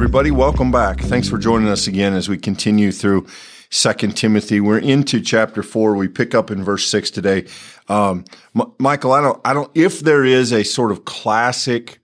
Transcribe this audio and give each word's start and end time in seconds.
everybody. 0.00 0.30
Welcome 0.30 0.72
back. 0.72 0.98
Thanks 0.98 1.28
for 1.28 1.36
joining 1.36 1.68
us 1.68 1.86
again 1.86 2.14
as 2.14 2.26
we 2.26 2.38
continue 2.38 2.90
through 2.90 3.26
Second 3.68 4.16
Timothy. 4.16 4.58
We're 4.58 4.78
into 4.78 5.20
chapter 5.20 5.62
four. 5.62 5.94
We 5.94 6.08
pick 6.08 6.34
up 6.34 6.50
in 6.50 6.64
verse 6.64 6.86
six 6.86 7.10
today. 7.10 7.46
Um, 7.86 8.24
M- 8.56 8.72
Michael, 8.78 9.12
I 9.12 9.20
don't, 9.20 9.38
I 9.44 9.52
don't. 9.52 9.70
If 9.74 10.00
there 10.00 10.24
is 10.24 10.52
a 10.52 10.64
sort 10.64 10.90
of 10.90 11.04
classic 11.04 12.00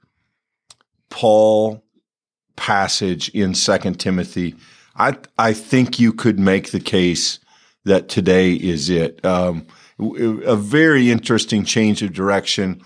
Paul 1.09 1.83
passage 2.55 3.31
in 3.31 3.55
Second 3.55 3.99
Timothy, 3.99 4.57
I, 4.97 5.17
I 5.39 5.55
think 5.55 5.99
you 5.99 6.13
could 6.13 6.39
make 6.39 6.73
the 6.73 6.81
case 6.81 7.39
that 7.87 8.11
today 8.11 8.53
is 8.53 8.91
it. 8.91 9.25
Um, 9.25 9.67
a 9.99 10.55
very 10.55 11.11
interesting 11.11 11.65
change 11.65 12.03
of 12.03 12.13
direction. 12.13 12.83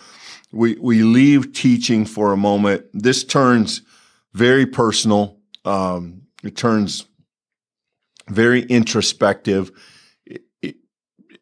We 0.53 0.77
we 0.77 1.03
leave 1.03 1.53
teaching 1.53 2.07
for 2.07 2.33
a 2.33 2.37
moment. 2.37 2.87
This 2.95 3.25
turns 3.25 3.83
very 4.33 4.67
personal. 4.67 5.39
Um, 5.65 6.23
it 6.43 6.57
turns 6.57 7.07
very 8.29 8.63
introspective. 8.63 9.71
It, 10.25 10.43
it, 10.63 10.77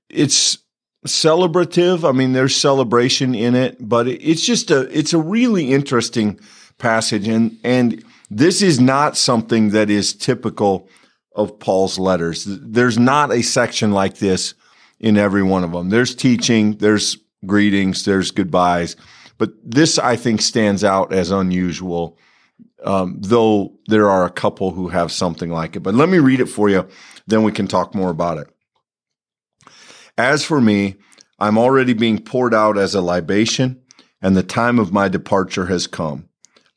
it's 0.09 0.59
celebrative. 1.07 2.09
I 2.09 2.13
mean, 2.13 2.33
there's 2.33 2.57
celebration 2.57 3.35
in 3.35 3.55
it, 3.55 3.77
but 3.81 4.09
it, 4.09 4.23
it's 4.23 4.45
just 4.45 4.71
a 4.71 4.81
it's 4.97 5.13
a 5.13 5.19
really 5.19 5.73
interesting 5.73 6.41
passage, 6.79 7.29
and 7.29 7.59
and 7.63 8.03
this 8.31 8.63
is 8.63 8.81
not 8.81 9.17
something 9.17 9.71
that 9.71 9.91
is 9.91 10.15
typical 10.15 10.89
of 11.35 11.59
Paul's 11.59 11.99
letters. 11.99 12.45
There's 12.47 12.99
not 12.99 13.33
a 13.33 13.43
section 13.43 13.93
like 13.93 14.19
this 14.19 14.55
in 14.99 15.17
every 15.17 15.43
one 15.43 15.63
of 15.63 15.73
them. 15.73 15.89
There's 15.91 16.15
teaching, 16.15 16.77
there's 16.79 17.17
greetings, 17.47 18.05
there's 18.05 18.33
goodbyes, 18.33 18.97
but 19.39 19.51
this 19.63 19.99
I 19.99 20.17
think 20.17 20.43
stands 20.43 20.83
out 20.83 21.13
as 21.13 21.31
unusual 21.31 22.19
um, 22.85 23.17
though 23.21 23.79
there 23.87 24.09
are 24.09 24.25
a 24.25 24.31
couple 24.31 24.71
who 24.71 24.89
have 24.89 25.13
something 25.13 25.51
like 25.51 25.77
it. 25.77 25.81
But 25.81 25.95
let 25.95 26.09
me 26.09 26.19
read 26.19 26.41
it 26.41 26.47
for 26.47 26.69
you, 26.69 26.87
then 27.27 27.43
we 27.43 27.53
can 27.53 27.67
talk 27.67 27.95
more 27.95 28.11
about 28.11 28.39
it. 28.39 28.49
As 30.17 30.45
for 30.45 30.61
me, 30.61 30.97
I'm 31.39 31.59
already 31.59 31.93
being 31.93 32.19
poured 32.19 32.55
out 32.55 32.77
as 32.77 32.95
a 32.95 33.01
libation, 33.01 33.81
and 34.21 34.37
the 34.37 34.43
time 34.43 34.79
of 34.79 34.93
my 34.93 35.09
departure 35.09 35.67
has 35.67 35.87
come. 35.87 36.29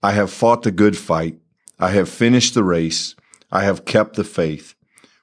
I 0.04 0.12
have 0.12 0.32
fought 0.32 0.64
the 0.64 0.72
good 0.72 0.98
fight. 0.98 1.38
I 1.80 1.90
have 1.90 2.10
finished 2.10 2.54
the 2.54 2.64
race. 2.64 3.16
I 3.52 3.64
have 3.64 3.86
kept 3.86 4.16
the 4.16 4.24
faith. 4.24 4.76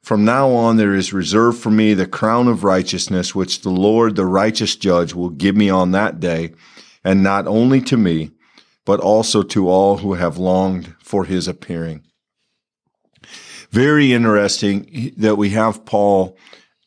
From 0.03 0.25
now 0.25 0.51
on, 0.51 0.77
there 0.77 0.95
is 0.95 1.13
reserved 1.13 1.59
for 1.59 1.71
me 1.71 1.95
the 1.95 2.07
crown 2.07 2.49
of 2.49 2.65
righteousness, 2.65 3.35
which 3.35 3.61
the 3.61 3.71
Lord, 3.71 4.17
the 4.17 4.27
righteous 4.27 4.75
judge, 4.75 5.15
will 5.15 5.31
give 5.31 5.57
me 5.57 5.71
on 5.71 5.93
that 5.93 6.19
day, 6.19 6.55
and 7.05 7.23
not 7.23 7.47
only 7.47 7.81
to 7.83 7.97
me, 7.97 8.31
but 8.89 9.01
also 9.01 9.43
to 9.43 9.69
all 9.69 9.99
who 9.99 10.15
have 10.15 10.39
longed 10.39 10.95
for 10.99 11.27
his 11.27 11.47
appearing. 11.47 12.03
Very 13.71 14.15
interesting 14.15 15.13
that 15.19 15.37
we 15.37 15.51
have 15.51 15.85
Paul 15.85 16.39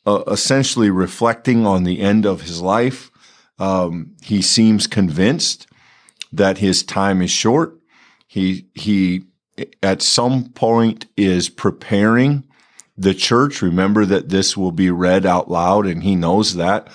uh, 0.08 0.23
essentially 0.25 0.89
reflecting 0.89 1.67
on 1.67 1.83
the 1.83 1.99
end 1.99 2.25
of 2.25 2.41
his 2.41 2.59
life. 2.59 3.11
Um, 3.59 4.16
he 4.23 4.41
seems 4.41 4.88
convinced 4.88 5.67
that 6.31 6.58
his 6.58 6.81
time 6.81 7.21
is 7.21 7.30
short. 7.30 7.77
He 8.25 8.65
he 8.73 9.25
at 9.83 10.02
some 10.02 10.49
point 10.53 11.05
is 11.15 11.49
preparing 11.49 12.45
the 12.97 13.13
church. 13.13 13.61
Remember 13.61 14.05
that 14.05 14.30
this 14.30 14.58
will 14.58 14.71
be 14.71 14.89
read 14.89 15.23
out 15.23 15.52
loud, 15.52 15.86
and 15.86 16.02
he 16.02 16.15
knows 16.15 16.55
that. 16.55 16.88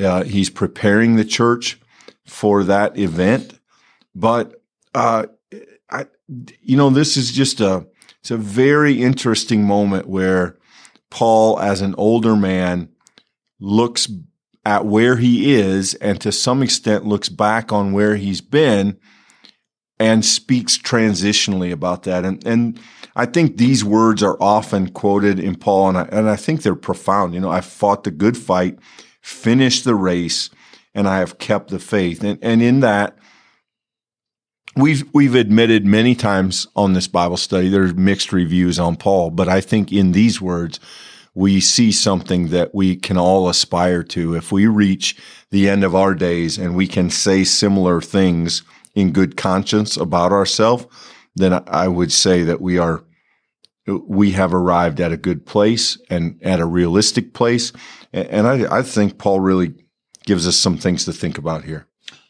Uh, 0.00 0.24
he's 0.24 0.50
preparing 0.50 1.14
the 1.14 1.24
church 1.24 1.78
for 2.26 2.64
that 2.64 2.98
event. 2.98 3.57
But 4.18 4.60
uh, 4.94 5.26
I, 5.88 6.06
you 6.60 6.76
know, 6.76 6.90
this 6.90 7.16
is 7.16 7.30
just 7.30 7.60
a 7.60 7.86
it's 8.20 8.32
a 8.32 8.36
very 8.36 9.00
interesting 9.00 9.62
moment 9.62 10.08
where 10.08 10.56
Paul, 11.08 11.60
as 11.60 11.80
an 11.80 11.94
older 11.96 12.34
man, 12.34 12.88
looks 13.60 14.08
at 14.64 14.84
where 14.84 15.16
he 15.16 15.54
is 15.54 15.94
and 15.94 16.20
to 16.20 16.32
some 16.32 16.62
extent 16.62 17.06
looks 17.06 17.28
back 17.28 17.72
on 17.72 17.92
where 17.92 18.16
he's 18.16 18.40
been 18.40 18.98
and 20.00 20.24
speaks 20.24 20.76
transitionally 20.76 21.72
about 21.72 22.02
that. 22.02 22.24
And, 22.24 22.44
and 22.46 22.80
I 23.16 23.24
think 23.24 23.56
these 23.56 23.84
words 23.84 24.22
are 24.22 24.36
often 24.40 24.90
quoted 24.90 25.38
in 25.38 25.54
Paul 25.54 25.90
and 25.90 25.98
I, 25.98 26.02
and 26.10 26.28
I 26.28 26.36
think 26.36 26.62
they're 26.62 26.74
profound. 26.74 27.34
You 27.34 27.40
know, 27.40 27.50
I 27.50 27.60
fought 27.60 28.04
the 28.04 28.10
good 28.10 28.36
fight, 28.36 28.78
finished 29.22 29.84
the 29.84 29.94
race, 29.94 30.50
and 30.92 31.08
I 31.08 31.18
have 31.18 31.38
kept 31.38 31.70
the 31.70 31.78
faith. 31.78 32.22
And, 32.22 32.38
and 32.42 32.60
in 32.60 32.80
that, 32.80 33.16
we've 34.78 35.04
we've 35.12 35.34
admitted 35.34 35.84
many 35.84 36.14
times 36.14 36.66
on 36.76 36.92
this 36.92 37.08
Bible 37.08 37.36
study 37.36 37.68
there's 37.68 37.94
mixed 37.94 38.32
reviews 38.32 38.78
on 38.78 38.96
Paul, 38.96 39.30
but 39.30 39.48
I 39.48 39.60
think 39.60 39.92
in 39.92 40.12
these 40.12 40.40
words 40.40 40.78
we 41.34 41.60
see 41.60 41.92
something 41.92 42.48
that 42.48 42.74
we 42.74 42.96
can 42.96 43.16
all 43.16 43.48
aspire 43.48 44.02
to 44.02 44.34
if 44.34 44.50
we 44.50 44.66
reach 44.66 45.16
the 45.50 45.68
end 45.68 45.84
of 45.84 45.94
our 45.94 46.14
days 46.14 46.58
and 46.58 46.74
we 46.74 46.86
can 46.86 47.10
say 47.10 47.44
similar 47.44 48.00
things 48.00 48.62
in 48.94 49.12
good 49.12 49.36
conscience 49.36 49.96
about 49.96 50.32
ourselves, 50.32 50.86
then 51.36 51.62
I 51.68 51.86
would 51.88 52.10
say 52.10 52.42
that 52.42 52.60
we 52.60 52.78
are 52.78 53.04
we 53.86 54.32
have 54.32 54.52
arrived 54.52 55.00
at 55.00 55.12
a 55.12 55.16
good 55.16 55.46
place 55.46 55.98
and 56.10 56.38
at 56.42 56.60
a 56.60 56.66
realistic 56.66 57.32
place. 57.32 57.72
And 58.12 58.46
I, 58.46 58.78
I 58.78 58.82
think 58.82 59.18
Paul 59.18 59.40
really 59.40 59.74
gives 60.24 60.46
us 60.46 60.56
some 60.56 60.76
things 60.76 61.04
to 61.06 61.12
think 61.12 61.38
about 61.38 61.64
here. 61.64 61.87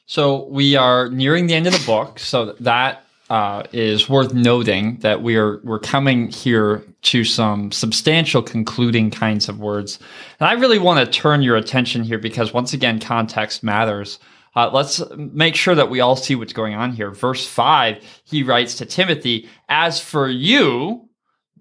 So 0.09 0.47
we 0.47 0.75
are 0.75 1.11
nearing 1.11 1.49
the 1.49 1.55
end 1.55 1.67
of 1.67 1.75
the 1.75 1.85
book. 1.85 2.19
So 2.19 2.55
that 2.61 3.05
uh, 3.29 3.65
is 3.73 4.09
worth 4.09 4.33
noting 4.33 4.97
that 5.01 5.23
we 5.23 5.37
are 5.37 5.59
we're 5.59 5.79
coming 5.79 6.29
here 6.31 6.83
to 7.03 7.25
some 7.25 7.71
substantial 7.71 8.43
concluding 8.43 9.11
kinds 9.11 9.51
of 9.51 9.61
words. 9.61 9.99
And 10.41 10.49
I 10.49 10.55
really 10.55 10.79
want 10.79 11.05
to 11.05 11.21
turn 11.21 11.43
your 11.43 11.57
attention 11.57 12.05
here 12.05 12.19
because 12.19 12.55
once 12.55 12.73
again, 12.73 13.01
context 13.01 13.63
matters. 13.63 14.19
Uh, 14.57 14.71
let's 14.73 15.03
make 15.15 15.55
sure 15.55 15.75
that 15.75 15.91
we 15.91 16.01
all 16.01 16.17
see 16.17 16.35
what's 16.35 16.55
going 16.55 16.75
on 16.75 16.93
here. 16.93 17.11
Verse 17.11 17.47
five, 17.47 18.03
he 18.25 18.43
writes 18.43 18.77
to 18.77 18.87
Timothy, 18.87 19.47
"As 19.69 20.01
for 20.01 20.27
you." 20.27 21.08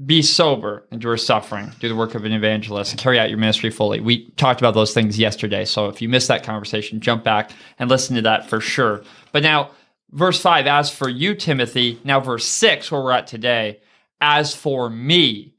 Be 0.05 0.21
sober, 0.21 0.85
endure 0.91 1.17
suffering, 1.17 1.71
do 1.79 1.89
the 1.89 1.95
work 1.95 2.13
of 2.13 2.23
an 2.23 2.31
evangelist, 2.31 2.91
and 2.91 2.99
carry 2.99 3.19
out 3.19 3.29
your 3.29 3.39
ministry 3.39 3.69
fully. 3.69 3.99
We 3.99 4.29
talked 4.31 4.61
about 4.61 4.73
those 4.73 4.93
things 4.93 5.17
yesterday. 5.17 5.65
So 5.65 5.87
if 5.87 6.01
you 6.01 6.09
missed 6.09 6.27
that 6.27 6.43
conversation, 6.43 6.99
jump 6.99 7.23
back 7.23 7.51
and 7.79 7.89
listen 7.89 8.15
to 8.15 8.21
that 8.23 8.47
for 8.47 8.61
sure. 8.61 9.03
But 9.31 9.43
now, 9.43 9.71
verse 10.11 10.39
5, 10.39 10.67
as 10.67 10.89
for 10.89 11.09
you, 11.09 11.33
Timothy, 11.33 11.99
now 12.03 12.19
verse 12.19 12.45
6, 12.45 12.91
where 12.91 13.01
we're 13.01 13.11
at 13.11 13.27
today, 13.27 13.79
as 14.21 14.55
for 14.55 14.89
me, 14.89 15.55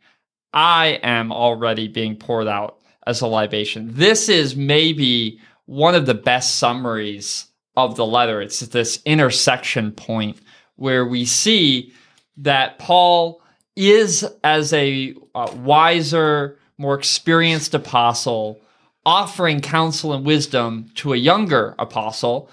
I 0.53 1.01
am 1.03 1.33
already 1.33 1.89
being 1.89 2.17
poured 2.17 2.49
out 2.49 2.79
as 3.07 3.21
a 3.21 3.27
libation. 3.27 3.91
This 3.95 4.29
is 4.29 4.55
maybe 4.55 5.41
one 5.67 5.95
of 5.95 6.07
the 6.07 6.15
best 6.15 6.57
summaries 6.57 7.47
of 7.77 7.97
the 7.97 8.07
letter. 8.07 8.41
It's 8.41 8.61
this 8.61 9.01
intersection 9.05 9.93
point 9.93 10.41
where 10.77 11.05
we 11.05 11.25
see 11.25 11.93
that 12.39 12.79
Paul 12.79 13.43
is 13.79 14.29
as 14.43 14.73
a 14.73 15.15
uh, 15.35 15.51
wiser, 15.59 16.59
more 16.77 16.95
experienced 16.95 17.75
apostle 17.75 18.61
offering 19.07 19.61
counsel 19.61 20.13
and 20.13 20.27
wisdom 20.27 20.91
to 20.95 21.15
a 21.15 21.17
younger 21.17 21.75
apostle. 21.79 22.51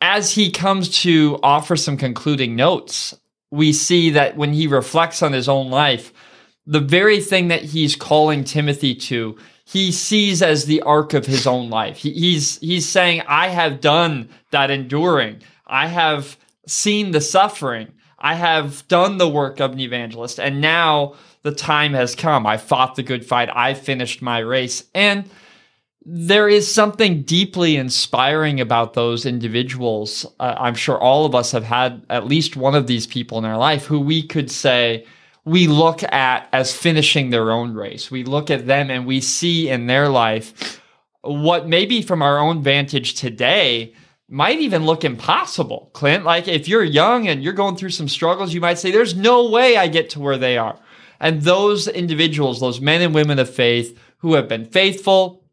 As 0.00 0.32
he 0.32 0.50
comes 0.50 1.00
to 1.02 1.38
offer 1.42 1.74
some 1.76 1.96
concluding 1.96 2.54
notes, 2.54 3.14
we 3.50 3.72
see 3.72 4.10
that 4.10 4.36
when 4.36 4.52
he 4.52 4.66
reflects 4.66 5.22
on 5.22 5.32
his 5.32 5.48
own 5.48 5.70
life, 5.70 6.12
the 6.66 6.80
very 6.80 7.20
thing 7.20 7.48
that 7.48 7.62
he's 7.62 7.96
calling 7.96 8.44
Timothy 8.44 8.94
to, 8.94 9.38
he 9.64 9.90
sees 9.90 10.42
as 10.42 10.66
the 10.66 10.82
arc 10.82 11.14
of 11.14 11.24
his 11.24 11.46
own 11.46 11.70
life. 11.70 11.96
He, 11.96 12.12
he's 12.12 12.58
he's 12.58 12.88
saying, 12.88 13.22
"I 13.26 13.48
have 13.48 13.80
done 13.80 14.28
that 14.50 14.70
enduring. 14.70 15.42
I 15.66 15.86
have 15.86 16.36
seen 16.66 17.12
the 17.12 17.20
suffering. 17.20 17.92
I 18.22 18.34
have 18.34 18.86
done 18.88 19.18
the 19.18 19.28
work 19.28 19.60
of 19.60 19.72
an 19.72 19.80
evangelist, 19.80 20.38
and 20.38 20.60
now 20.60 21.14
the 21.42 21.52
time 21.52 21.92
has 21.92 22.14
come. 22.14 22.46
I 22.46 22.56
fought 22.56 22.94
the 22.94 23.02
good 23.02 23.26
fight. 23.26 23.50
I 23.52 23.74
finished 23.74 24.22
my 24.22 24.38
race. 24.38 24.84
And 24.94 25.28
there 26.04 26.48
is 26.48 26.72
something 26.72 27.22
deeply 27.22 27.76
inspiring 27.76 28.60
about 28.60 28.94
those 28.94 29.26
individuals. 29.26 30.24
Uh, 30.38 30.54
I'm 30.56 30.74
sure 30.74 30.98
all 30.98 31.26
of 31.26 31.34
us 31.34 31.52
have 31.52 31.64
had 31.64 32.04
at 32.08 32.26
least 32.26 32.56
one 32.56 32.74
of 32.74 32.86
these 32.86 33.06
people 33.06 33.38
in 33.38 33.44
our 33.44 33.58
life 33.58 33.86
who 33.86 34.00
we 34.00 34.22
could 34.22 34.50
say 34.50 35.04
we 35.44 35.66
look 35.66 36.02
at 36.04 36.48
as 36.52 36.74
finishing 36.74 37.30
their 37.30 37.50
own 37.50 37.74
race. 37.74 38.10
We 38.10 38.24
look 38.24 38.50
at 38.50 38.66
them 38.66 38.90
and 38.90 39.06
we 39.06 39.20
see 39.20 39.68
in 39.68 39.86
their 39.86 40.08
life 40.08 40.80
what 41.22 41.68
maybe 41.68 42.02
from 42.02 42.22
our 42.22 42.38
own 42.38 42.62
vantage 42.62 43.14
today 43.14 43.94
might 44.32 44.60
even 44.60 44.86
look 44.86 45.04
impossible, 45.04 45.90
Clint. 45.92 46.24
Like 46.24 46.48
if 46.48 46.66
you're 46.66 46.82
young 46.82 47.28
and 47.28 47.44
you're 47.44 47.52
going 47.52 47.76
through 47.76 47.90
some 47.90 48.08
struggles, 48.08 48.54
you 48.54 48.62
might 48.62 48.78
say, 48.78 48.90
There's 48.90 49.14
no 49.14 49.50
way 49.50 49.76
I 49.76 49.88
get 49.88 50.08
to 50.10 50.20
where 50.20 50.38
they 50.38 50.56
are. 50.56 50.78
And 51.20 51.42
those 51.42 51.86
individuals, 51.86 52.58
those 52.58 52.80
men 52.80 53.02
and 53.02 53.14
women 53.14 53.38
of 53.38 53.54
faith 53.54 53.98
who 54.18 54.34
have 54.34 54.48
been 54.48 54.64
faithful, 54.64 55.44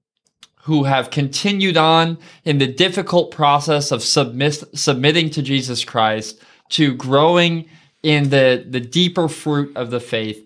who 0.62 0.86
have 0.86 1.10
continued 1.10 1.76
on 1.76 2.18
in 2.46 2.58
the 2.58 2.68
difficult 2.68 3.31
process 3.31 3.92
of 3.92 4.02
submit, 4.02 4.64
submitting 4.74 5.30
to 5.32 5.42
Jesus 5.42 5.84
Christ, 5.84 6.42
to 6.70 6.96
growing 6.96 7.68
in 8.02 8.30
the 8.30 8.66
the 8.68 8.80
deeper 8.80 9.28
fruit 9.28 9.75
of 9.75 9.92
the 9.92 10.00
faith 10.00 10.46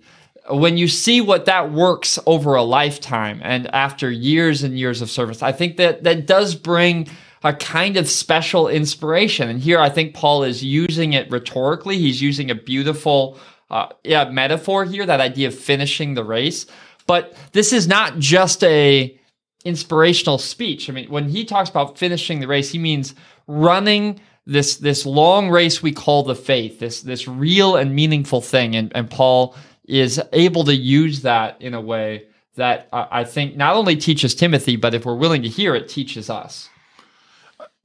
when 0.49 0.75
you 0.75 0.87
see 0.87 1.21
what 1.21 1.45
that 1.45 1.71
works 1.71 2.19
over 2.25 2.55
a 2.55 2.63
lifetime 2.63 3.39
and 3.43 3.73
after 3.73 4.11
years 4.11 4.61
and 4.61 4.77
years 4.77 5.01
of 5.01 5.09
service, 5.09 5.41
I 5.41 5.53
think 5.53 5.77
that 5.77 6.03
that 6.03 6.27
does 6.27 6.53
bring 6.55 7.07
a 7.43 7.53
kind 7.53 7.97
of 7.97 8.07
special 8.07 8.67
inspiration. 8.67 9.49
And 9.49 9.59
here 9.59 9.79
I 9.79 9.89
think 9.89 10.13
Paul 10.13 10.43
is 10.43 10.63
using 10.63 11.13
it 11.13 11.29
rhetorically. 11.29 11.97
He's 11.97 12.21
using 12.21 12.49
a 12.49 12.55
beautiful 12.55 13.37
uh, 13.69 13.89
yeah, 14.03 14.29
metaphor 14.29 14.85
here, 14.85 15.05
that 15.05 15.19
idea 15.19 15.47
of 15.47 15.55
finishing 15.55 16.13
the 16.13 16.23
race. 16.23 16.65
But 17.05 17.35
this 17.51 17.73
is 17.73 17.87
not 17.87 18.19
just 18.19 18.63
a 18.63 19.19
inspirational 19.65 20.37
speech. 20.37 20.89
I 20.89 20.93
mean, 20.93 21.09
when 21.09 21.29
he 21.29 21.45
talks 21.45 21.69
about 21.69 21.97
finishing 21.97 22.39
the 22.39 22.47
race, 22.47 22.71
he 22.71 22.77
means 22.77 23.15
running 23.47 24.19
this 24.45 24.77
this 24.77 25.05
long 25.05 25.49
race 25.49 25.81
we 25.81 25.91
call 25.91 26.23
the 26.23 26.35
faith, 26.35 26.79
this 26.79 27.01
this 27.01 27.27
real 27.27 27.75
and 27.75 27.95
meaningful 27.95 28.41
thing. 28.41 28.75
And, 28.75 28.91
and 28.95 29.09
Paul 29.09 29.55
is 29.85 30.21
able 30.31 30.63
to 30.65 30.75
use 30.75 31.21
that 31.21 31.61
in 31.61 31.73
a 31.73 31.81
way 31.81 32.27
that 32.55 32.87
I 32.91 33.23
think 33.23 33.55
not 33.55 33.75
only 33.75 33.95
teaches 33.95 34.35
Timothy, 34.35 34.75
but 34.75 34.93
if 34.93 35.05
we're 35.05 35.15
willing 35.15 35.41
to 35.41 35.49
hear 35.49 35.73
it, 35.73 35.89
teaches 35.89 36.29
us. 36.29 36.69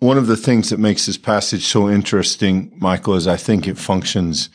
One 0.01 0.17
of 0.17 0.29
the 0.29 0.37
things 0.37 0.71
that 0.71 0.79
makes 0.79 1.07
this 1.07 1.17
passage 1.17 1.67
so 1.67 1.89
interesting, 1.89 2.73
Michael, 2.77 3.15
is 3.15 3.27
I 3.27 3.37
think 3.37 3.67
it 3.67 3.77
functions 3.77 4.49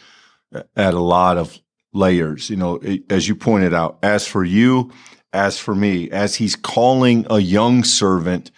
at 0.75 0.93
a 0.93 0.99
lot 0.99 1.37
of 1.37 1.59
layers. 1.91 2.49
You 2.49 2.55
know, 2.55 2.79
as 3.09 3.27
you 3.27 3.35
pointed 3.35 3.73
out, 3.73 3.99
as 4.01 4.25
for 4.25 4.45
you, 4.45 4.91
as 5.33 5.57
for 5.57 5.75
me, 5.75 6.09
as 6.11 6.35
he's 6.35 6.55
calling 6.55 7.25
a 7.29 7.39
young 7.39 7.83
servant 7.83 8.51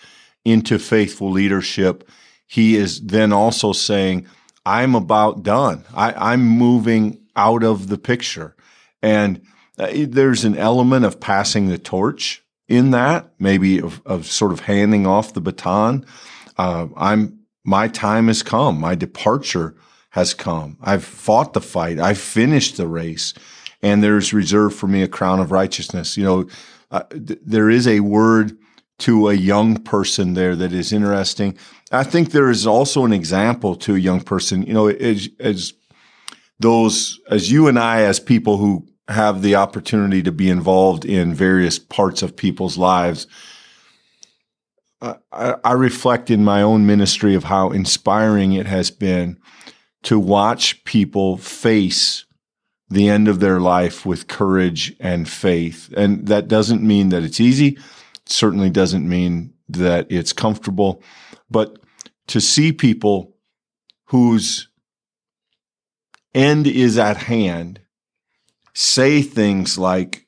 into 0.44 0.78
faithful 0.78 1.32
leadership, 1.32 2.08
he 2.46 2.76
is 2.76 3.02
then 3.02 3.34
also 3.34 3.74
saying, 3.74 4.28
I'm 4.64 4.94
about 4.94 5.42
done. 5.42 5.86
I, 5.96 6.14
I'm 6.34 6.46
moving 6.46 7.20
out 7.36 7.64
of 7.64 7.88
the 7.88 7.98
picture. 7.98 8.56
And 9.02 9.42
uh, 9.80 9.90
there's 9.92 10.46
an 10.46 10.58
element 10.58 11.06
of 11.06 11.20
passing 11.20 11.68
the 11.68 11.78
torch 11.78 12.44
in 12.68 12.92
that, 12.92 13.32
maybe 13.40 13.82
of, 13.82 14.02
of 14.06 14.28
sort 14.28 14.52
of 14.52 14.62
handing 14.62 15.08
off 15.08 15.34
the 15.34 15.42
baton. 15.42 16.06
Uh, 16.58 16.88
I'm 16.96 17.40
my 17.64 17.88
time 17.88 18.28
has 18.28 18.44
come. 18.44 18.80
My 18.80 18.96
departure 18.96 19.76
has 20.12 20.34
come. 20.34 20.78
I've 20.82 21.04
fought 21.04 21.54
the 21.54 21.62
fight. 21.62 22.00
I've 22.00 22.20
finished 22.20 22.78
the 22.78 22.88
race, 22.88 23.34
and 23.82 24.04
there's 24.04 24.34
reserved 24.34 24.76
for 24.76 24.88
me 24.88 25.02
a 25.02 25.08
crown 25.08 25.40
of 25.40 25.52
righteousness. 25.52 26.16
You 26.16 26.24
know, 26.24 26.50
uh, 26.92 27.04
th- 27.04 27.40
there 27.44 27.70
is 27.70 27.88
a 27.88 28.00
word 28.00 28.58
to 29.00 29.30
a 29.30 29.34
young 29.34 29.78
person 29.78 30.34
there 30.34 30.56
that 30.56 30.72
is 30.72 30.94
interesting. 30.94 31.58
I 31.92 32.04
think 32.04 32.32
there 32.32 32.50
is 32.50 32.66
also 32.66 33.04
an 33.04 33.14
example 33.14 33.76
to 33.78 33.96
a 33.96 34.00
young 34.00 34.22
person. 34.22 34.64
You 34.64 34.74
know, 34.74 34.88
as, 34.88 35.28
as 35.40 35.74
those, 36.60 37.20
as 37.30 37.52
you 37.52 37.68
and 37.68 37.78
I, 37.78 38.04
as 38.04 38.20
people 38.20 38.58
who 38.58 38.88
have 39.08 39.42
the 39.42 39.56
opportunity 39.56 40.24
to 40.24 40.32
be 40.32 40.50
involved 40.50 41.04
in 41.06 41.34
various 41.34 41.78
parts 41.78 42.22
of 42.22 42.36
people's 42.36 42.78
lives, 42.78 43.28
I, 45.32 45.56
I, 45.64 45.74
reflect 45.74 46.32
in 46.32 46.44
my 46.44 46.62
own 46.62 46.86
ministry 46.86 47.36
of 47.36 47.44
how 47.44 47.70
inspiring 47.70 48.54
it 48.54 48.66
has 48.66 48.90
been 48.90 49.38
to 50.04 50.20
watch 50.20 50.84
people 50.84 51.38
face 51.38 52.26
the 52.90 53.10
end 53.10 53.28
of 53.28 53.40
their 53.40 53.60
life 53.60 54.06
with 54.06 54.28
courage 54.28 54.96
and 55.00 55.28
faith. 55.28 55.94
And 55.96 56.28
that 56.28 56.48
doesn't 56.48 56.82
mean 56.82 57.10
that 57.10 57.24
it's 57.24 57.40
easy. 57.40 57.78
Certainly 58.26 58.72
doesn't 58.72 59.08
mean 59.08 59.54
that 59.70 60.08
it's 60.10 60.34
comfortable, 60.34 61.02
but 61.50 61.78
to 62.28 62.40
see 62.40 62.72
people 62.72 63.36
whose 64.06 64.70
end 66.34 66.68
is 66.68 66.98
at 66.98 67.18
hand 67.18 67.82
say 68.74 69.22
things 69.22 69.78
like, 69.78 70.25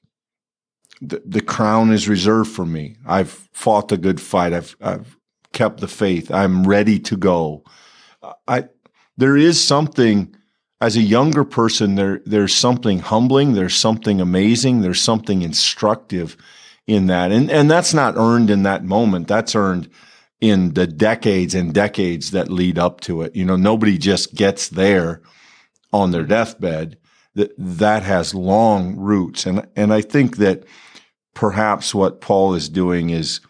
the, 1.01 1.21
the 1.25 1.41
crown 1.41 1.91
is 1.91 2.07
reserved 2.07 2.51
for 2.51 2.65
me. 2.65 2.97
I've 3.05 3.29
fought 3.51 3.89
the 3.89 3.97
good 3.97 4.19
fight. 4.19 4.53
I've, 4.53 4.75
I've 4.81 5.17
kept 5.53 5.79
the 5.79 5.88
faith. 5.88 6.31
I'm 6.31 6.65
ready 6.65 6.99
to 6.99 7.17
go. 7.17 7.63
I, 8.47 8.65
there 9.17 9.38
is 9.38 9.63
something 9.63 10.35
as 10.79 10.95
a 10.95 11.01
younger 11.01 11.44
person, 11.44 11.95
there, 11.95 12.21
there's 12.25 12.53
something 12.53 12.99
humbling. 12.99 13.53
There's 13.53 13.75
something 13.75 14.21
amazing. 14.21 14.81
There's 14.81 15.01
something 15.01 15.41
instructive 15.41 16.38
in 16.85 17.07
that. 17.07 17.31
And, 17.31 17.50
and 17.50 17.69
that's 17.69 17.93
not 17.93 18.15
earned 18.15 18.50
in 18.50 18.63
that 18.63 18.83
moment. 18.83 19.27
That's 19.27 19.55
earned 19.55 19.89
in 20.39 20.73
the 20.73 20.85
decades 20.85 21.55
and 21.55 21.73
decades 21.73 22.31
that 22.31 22.51
lead 22.51 22.77
up 22.77 23.01
to 23.01 23.23
it. 23.23 23.35
You 23.35 23.43
know, 23.43 23.55
nobody 23.55 23.97
just 23.97 24.35
gets 24.35 24.69
there 24.69 25.21
on 25.91 26.11
their 26.11 26.25
deathbed 26.25 26.97
that 27.33 27.53
that 27.57 28.03
has 28.03 28.35
long 28.35 28.95
roots. 28.97 29.47
And, 29.47 29.67
and 29.75 29.91
I 29.91 30.01
think 30.01 30.38
that 30.38 30.63
perhaps 31.38 31.94
what 31.94 32.19
Paul 32.19 32.56
is 32.56 32.68
doing 32.68 33.12
is 33.12 33.42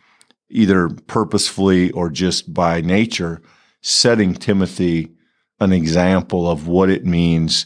either 0.49 0.89
purposefully 0.89 1.89
or 1.91 2.09
just 2.09 2.53
by 2.53 2.81
nature 2.81 3.41
setting 3.81 4.33
Timothy 4.33 5.13
an 5.61 5.71
example 5.71 6.51
of 6.51 6.67
what 6.67 6.89
it 6.89 7.05
means 7.05 7.65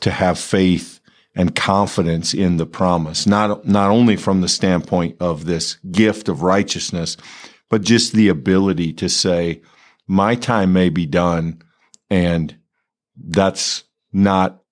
to 0.00 0.10
have 0.10 0.40
faith 0.40 0.98
and 1.36 1.54
confidence 1.54 2.34
in 2.34 2.56
the 2.56 2.66
promise, 2.66 3.28
not, 3.28 3.64
not 3.64 3.90
only 3.92 4.16
from 4.16 4.40
the 4.40 4.48
standpoint 4.48 5.16
of 5.20 5.44
this 5.44 5.76
gift 5.92 6.28
of 6.28 6.42
righteousness, 6.42 7.16
but 7.68 7.82
just 7.82 8.12
the 8.12 8.26
ability 8.26 8.92
to 8.94 9.08
say, 9.08 9.62
my 10.08 10.34
time 10.34 10.72
may 10.72 10.88
be 10.88 11.06
done 11.06 11.62
and 12.10 12.56
that's 13.16 13.84
not 14.12 14.64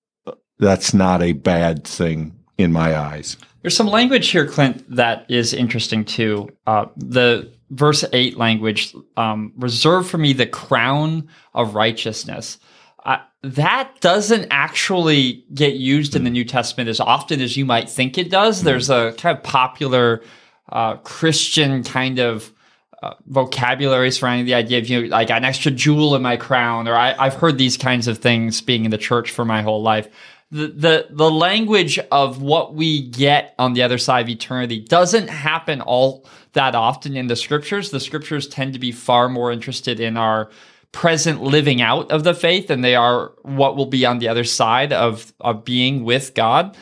that's 0.57 0.93
not 0.93 1.21
a 1.21 1.31
bad 1.31 1.87
thing 1.87 2.37
in 2.57 2.73
my 2.73 2.99
eyes. 2.99 3.37
There's 3.61 3.75
some 3.75 3.87
language 3.87 4.29
here, 4.29 4.47
Clint, 4.47 4.83
that 4.95 5.25
is 5.29 5.53
interesting 5.53 6.05
too. 6.05 6.49
Uh, 6.65 6.85
the 6.95 7.51
verse 7.71 8.05
8 8.13 8.37
language, 8.37 8.95
um, 9.17 9.53
reserve 9.57 10.07
for 10.07 10.17
me 10.17 10.33
the 10.33 10.47
crown 10.47 11.27
of 11.53 11.75
righteousness. 11.75 12.57
Uh, 13.05 13.17
that 13.43 13.99
doesn't 14.01 14.47
actually 14.49 15.45
get 15.53 15.75
used 15.75 16.15
in 16.15 16.23
the 16.23 16.29
New 16.29 16.45
Testament 16.45 16.89
as 16.89 16.99
often 16.99 17.41
as 17.41 17.57
you 17.57 17.65
might 17.65 17.89
think 17.89 18.17
it 18.17 18.29
does. 18.29 18.63
There's 18.63 18.89
a 18.89 19.13
kind 19.17 19.37
of 19.37 19.43
popular 19.43 20.21
uh, 20.69 20.95
Christian 20.97 21.83
kind 21.83 22.19
of 22.19 22.53
uh, 23.01 23.13
vocabulary 23.27 24.11
surrounding 24.11 24.45
the 24.45 24.53
idea 24.53 24.77
of 24.77 24.89
you 24.89 25.01
know, 25.01 25.07
like 25.07 25.31
an 25.31 25.45
extra 25.45 25.71
jewel 25.71 26.15
in 26.15 26.21
my 26.21 26.35
crown, 26.37 26.87
or 26.87 26.95
I, 26.95 27.15
I've 27.17 27.35
heard 27.35 27.57
these 27.57 27.77
kinds 27.77 28.07
of 28.07 28.17
things 28.17 28.61
being 28.61 28.83
in 28.83 28.91
the 28.91 28.97
church 28.97 29.31
for 29.31 29.45
my 29.45 29.61
whole 29.61 29.81
life 29.81 30.09
the, 30.51 30.67
the 30.67 31.07
the 31.11 31.29
language 31.29 31.99
of 32.11 32.41
what 32.41 32.73
we 32.73 33.07
get 33.07 33.53
on 33.59 33.73
the 33.73 33.83
other 33.83 33.99
side 33.99 34.21
of 34.21 34.29
eternity 34.29 34.79
doesn't 34.79 35.27
happen 35.27 35.79
all 35.81 36.25
that 36.53 36.73
often 36.73 37.15
in 37.15 37.27
the 37.27 37.35
scriptures. 37.35 37.91
The 37.91 37.99
scriptures 37.99 38.47
tend 38.47 38.73
to 38.73 38.79
be 38.79 38.91
far 38.91 39.29
more 39.29 39.51
interested 39.51 39.99
in 39.99 40.17
our 40.17 40.49
present 40.91 41.41
living 41.43 41.81
out 41.81 42.11
of 42.11 42.23
the 42.23 42.33
faith 42.33 42.67
than 42.67 42.81
they 42.81 42.95
are 42.95 43.33
what 43.43 43.75
will 43.75 43.85
be 43.85 44.05
on 44.05 44.19
the 44.19 44.27
other 44.27 44.43
side 44.43 44.91
of, 44.91 45.33
of 45.39 45.63
being 45.63 46.03
with 46.03 46.33
God. 46.33 46.75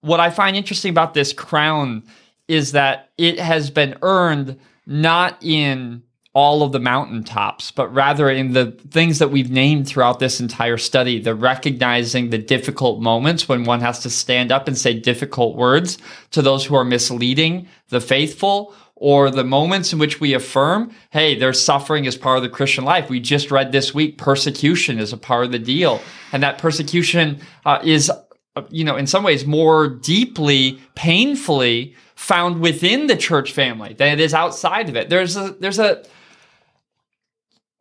What 0.00 0.20
I 0.20 0.30
find 0.30 0.56
interesting 0.56 0.90
about 0.90 1.14
this 1.14 1.32
crown 1.32 2.02
is 2.48 2.72
that 2.72 3.10
it 3.16 3.38
has 3.38 3.70
been 3.70 3.96
earned 4.02 4.58
not 4.86 5.42
in 5.42 6.02
all 6.34 6.64
of 6.64 6.72
the 6.72 6.80
mountaintops, 6.80 7.70
but 7.70 7.94
rather 7.94 8.28
in 8.28 8.52
the 8.52 8.72
things 8.90 9.20
that 9.20 9.30
we've 9.30 9.52
named 9.52 9.86
throughout 9.86 10.18
this 10.18 10.40
entire 10.40 10.76
study, 10.76 11.20
the 11.20 11.34
recognizing 11.34 12.30
the 12.30 12.38
difficult 12.38 13.00
moments 13.00 13.48
when 13.48 13.62
one 13.62 13.80
has 13.80 14.00
to 14.00 14.10
stand 14.10 14.50
up 14.50 14.66
and 14.66 14.76
say 14.76 14.92
difficult 14.92 15.56
words 15.56 15.96
to 16.32 16.42
those 16.42 16.64
who 16.64 16.74
are 16.74 16.84
misleading 16.84 17.68
the 17.90 18.00
faithful, 18.00 18.74
or 18.96 19.30
the 19.30 19.44
moments 19.44 19.92
in 19.92 19.98
which 19.98 20.20
we 20.20 20.34
affirm, 20.34 20.90
hey, 21.10 21.36
there's 21.36 21.60
suffering 21.60 22.06
as 22.06 22.16
part 22.16 22.36
of 22.36 22.42
the 22.42 22.48
Christian 22.48 22.84
life. 22.84 23.10
We 23.10 23.20
just 23.20 23.50
read 23.50 23.70
this 23.70 23.92
week, 23.92 24.18
persecution 24.18 24.98
is 24.98 25.12
a 25.12 25.16
part 25.16 25.46
of 25.46 25.52
the 25.52 25.58
deal. 25.58 26.00
And 26.32 26.42
that 26.42 26.58
persecution 26.58 27.40
uh, 27.66 27.80
is, 27.84 28.10
uh, 28.10 28.62
you 28.70 28.84
know, 28.84 28.96
in 28.96 29.06
some 29.06 29.24
ways 29.24 29.44
more 29.44 29.88
deeply, 29.88 30.80
painfully 30.94 31.94
found 32.14 32.60
within 32.60 33.08
the 33.08 33.16
church 33.16 33.52
family 33.52 33.94
than 33.94 34.12
it 34.12 34.20
is 34.20 34.32
outside 34.32 34.88
of 34.88 34.96
it. 34.96 35.10
There's 35.10 35.36
a, 35.36 35.50
there's 35.60 35.80
a, 35.80 36.04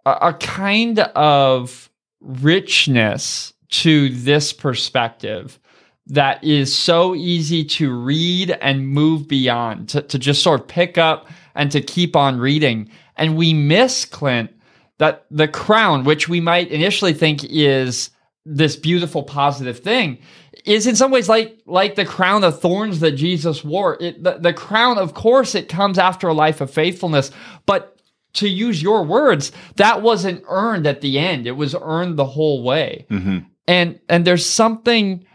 a 0.05 0.33
kind 0.33 0.99
of 0.99 1.89
richness 2.19 3.53
to 3.69 4.09
this 4.09 4.53
perspective 4.53 5.59
that 6.07 6.43
is 6.43 6.75
so 6.75 7.15
easy 7.15 7.63
to 7.63 7.93
read 7.93 8.51
and 8.61 8.87
move 8.87 9.27
beyond, 9.27 9.89
to, 9.89 10.01
to 10.01 10.19
just 10.19 10.43
sort 10.43 10.61
of 10.61 10.67
pick 10.67 10.97
up 10.97 11.29
and 11.55 11.71
to 11.71 11.81
keep 11.81 12.15
on 12.15 12.39
reading. 12.39 12.89
And 13.15 13.37
we 13.37 13.53
miss, 13.53 14.05
Clint, 14.05 14.51
that 14.97 15.25
the 15.31 15.47
crown, 15.47 16.03
which 16.03 16.27
we 16.27 16.41
might 16.41 16.69
initially 16.69 17.13
think 17.13 17.43
is 17.45 18.09
this 18.45 18.75
beautiful 18.75 19.23
positive 19.23 19.79
thing, 19.79 20.17
is 20.65 20.87
in 20.87 20.95
some 20.95 21.11
ways 21.11 21.29
like 21.29 21.57
like 21.65 21.95
the 21.95 22.05
crown 22.05 22.43
of 22.43 22.59
thorns 22.59 22.99
that 22.99 23.13
Jesus 23.13 23.63
wore. 23.63 23.97
It, 24.01 24.23
the, 24.23 24.37
the 24.37 24.53
crown, 24.53 24.97
of 24.97 25.13
course, 25.13 25.55
it 25.55 25.69
comes 25.69 25.97
after 25.97 26.27
a 26.27 26.33
life 26.33 26.61
of 26.61 26.69
faithfulness, 26.71 27.31
but 27.65 27.92
to 28.33 28.47
use 28.47 28.81
your 28.81 29.03
words, 29.03 29.51
that 29.75 30.01
wasn't 30.01 30.43
earned 30.47 30.87
at 30.87 31.01
the 31.01 31.19
end. 31.19 31.47
It 31.47 31.51
was 31.51 31.75
earned 31.79 32.17
the 32.17 32.25
whole 32.25 32.63
way. 32.63 33.05
Mm-hmm. 33.09 33.39
and 33.67 33.99
and 34.09 34.25
there's 34.25 34.45
something 34.45 35.25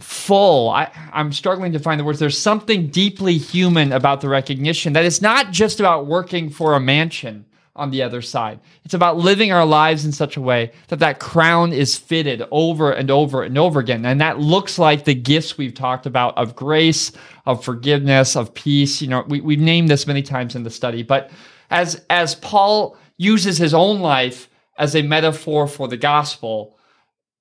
full 0.00 0.70
I, 0.70 0.90
i'm 1.12 1.32
struggling 1.32 1.72
to 1.72 1.78
find 1.78 2.00
the 2.00 2.04
words 2.04 2.18
there's 2.18 2.38
something 2.38 2.88
deeply 2.88 3.36
human 3.36 3.92
about 3.92 4.22
the 4.22 4.28
recognition 4.28 4.94
that 4.94 5.04
it's 5.04 5.20
not 5.20 5.50
just 5.50 5.80
about 5.80 6.06
working 6.06 6.48
for 6.48 6.74
a 6.74 6.80
mansion 6.80 7.44
on 7.76 7.90
the 7.90 8.02
other 8.02 8.22
side 8.22 8.60
it's 8.84 8.94
about 8.94 9.18
living 9.18 9.52
our 9.52 9.66
lives 9.66 10.06
in 10.06 10.12
such 10.12 10.38
a 10.38 10.40
way 10.40 10.72
that 10.88 11.00
that 11.00 11.20
crown 11.20 11.74
is 11.74 11.98
fitted 11.98 12.42
over 12.50 12.90
and 12.90 13.10
over 13.10 13.42
and 13.42 13.58
over 13.58 13.80
again 13.80 14.04
and 14.06 14.20
that 14.20 14.38
looks 14.38 14.78
like 14.78 15.04
the 15.04 15.14
gifts 15.14 15.58
we've 15.58 15.74
talked 15.74 16.06
about 16.06 16.36
of 16.38 16.56
grace 16.56 17.12
of 17.44 17.62
forgiveness 17.62 18.34
of 18.34 18.54
peace 18.54 19.02
you 19.02 19.08
know 19.08 19.24
we, 19.28 19.42
we've 19.42 19.60
named 19.60 19.90
this 19.90 20.06
many 20.06 20.22
times 20.22 20.56
in 20.56 20.62
the 20.62 20.70
study 20.70 21.02
but 21.02 21.30
as 21.72 22.04
as 22.08 22.34
paul 22.36 22.96
uses 23.16 23.58
his 23.58 23.74
own 23.74 24.00
life 24.00 24.48
as 24.78 24.94
a 24.94 25.02
metaphor 25.02 25.66
for 25.66 25.88
the 25.88 25.96
gospel 25.96 26.76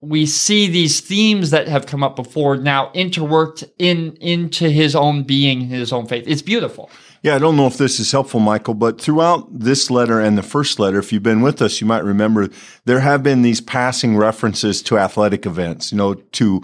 we 0.02 0.26
see 0.26 0.68
these 0.68 1.00
themes 1.00 1.52
that 1.52 1.68
have 1.68 1.86
come 1.86 2.04
up 2.04 2.16
before 2.16 2.58
now 2.58 2.92
interworked 2.94 3.70
in 3.78 4.18
into 4.20 4.70
his 4.70 4.96
own 4.96 5.24
being, 5.24 5.62
his 5.62 5.94
own 5.94 6.08
faith. 6.08 6.24
It's 6.28 6.42
beautiful. 6.42 6.90
Yeah, 7.22 7.36
I 7.36 7.40
don't 7.40 7.56
know 7.56 7.68
if 7.68 7.78
this 7.78 8.00
is 8.00 8.12
helpful, 8.12 8.40
Michael, 8.40 8.74
but 8.74 9.00
throughout 9.00 9.48
this 9.60 9.92
letter 9.92 10.20
and 10.20 10.40
the 10.40 10.44
first 10.44 10.80
letter, 10.80 10.98
if 10.98 11.14
you've 11.14 11.22
been 11.22 11.42
with 11.42 11.62
us, 11.62 11.80
you 11.80 11.86
might 11.86 12.04
remember 12.04 12.50
there 12.86 13.02
have 13.02 13.22
been 13.22 13.44
these 13.44 13.62
passing 13.62 14.18
references 14.18 14.82
to 14.84 14.98
athletic 14.98 15.46
events, 15.46 15.92
you 15.92 16.00
know, 16.00 16.16
to 16.16 16.64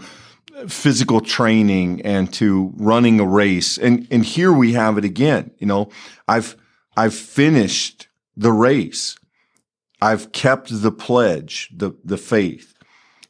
physical 0.67 1.21
training 1.21 2.01
and 2.01 2.33
to 2.33 2.73
running 2.77 3.19
a 3.19 3.25
race. 3.25 3.77
And 3.77 4.07
and 4.09 4.25
here 4.25 4.51
we 4.51 4.73
have 4.73 4.97
it 4.97 5.05
again. 5.05 5.51
You 5.59 5.67
know, 5.67 5.89
I've 6.27 6.55
I've 6.97 7.13
finished 7.13 8.07
the 8.35 8.51
race. 8.51 9.17
I've 10.01 10.31
kept 10.31 10.81
the 10.81 10.91
pledge, 10.91 11.69
the 11.73 11.91
the 12.03 12.17
faith. 12.17 12.73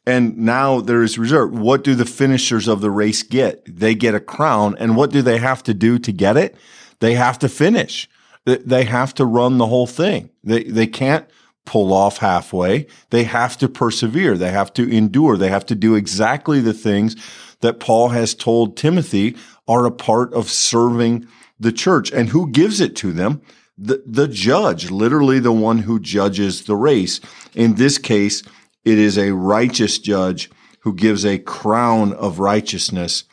And 0.06 0.38
now 0.38 0.80
there 0.80 1.02
is 1.02 1.18
reserve. 1.18 1.52
What 1.52 1.84
do 1.84 1.94
the 1.94 2.06
finishers 2.06 2.66
of 2.66 2.80
the 2.80 2.90
race 2.90 3.22
get? 3.22 3.62
They 3.66 3.94
get 3.94 4.14
a 4.14 4.20
crown. 4.20 4.74
And 4.78 4.96
what 4.96 5.10
do 5.10 5.20
they 5.20 5.36
have 5.36 5.62
to 5.64 5.74
do 5.74 5.98
to 5.98 6.12
get 6.12 6.38
it? 6.38 6.56
They 7.00 7.12
have 7.12 7.38
to 7.40 7.48
finish. 7.48 8.08
They 8.46 8.84
have 8.84 9.12
to 9.14 9.26
run 9.26 9.58
the 9.58 9.66
whole 9.66 9.86
thing. 9.86 10.30
They, 10.42 10.64
they 10.64 10.86
can't 10.86 11.28
pull 11.66 11.92
off 11.92 12.18
halfway. 12.18 12.86
They 13.10 13.24
have 13.24 13.58
to 13.58 13.68
persevere. 13.68 14.38
They 14.38 14.50
have 14.50 14.72
to 14.74 14.90
endure. 14.90 15.36
They 15.36 15.50
have 15.50 15.66
to 15.66 15.74
do 15.74 15.94
exactly 15.94 16.60
the 16.60 16.72
things 16.72 17.14
that 17.60 17.78
Paul 17.78 18.08
has 18.08 18.34
told 18.34 18.78
Timothy 18.78 19.36
are 19.66 19.84
a 19.84 19.90
part 19.90 20.32
of 20.32 20.48
serving 20.48 21.28
the 21.58 21.72
church. 21.72 22.12
And 22.12 22.28
who 22.28 22.50
gives 22.50 22.80
it 22.80 22.96
to 22.96 23.12
them? 23.12 23.42
The, 23.76 24.02
the 24.06 24.28
judge, 24.28 24.90
literally 24.90 25.38
the 25.38 25.52
one 25.52 25.78
who 25.78 26.00
judges 26.00 26.64
the 26.64 26.76
race. 26.76 27.20
In 27.54 27.74
this 27.74 27.98
case, 27.98 28.42
it 28.84 28.98
is 28.98 29.16
a 29.16 29.32
righteous 29.32 29.98
judge 29.98 30.50
who 30.80 30.94
gives 30.94 31.24
a 31.24 31.38
crown 31.38 32.12
of 32.12 32.38
righteousness 32.38 33.24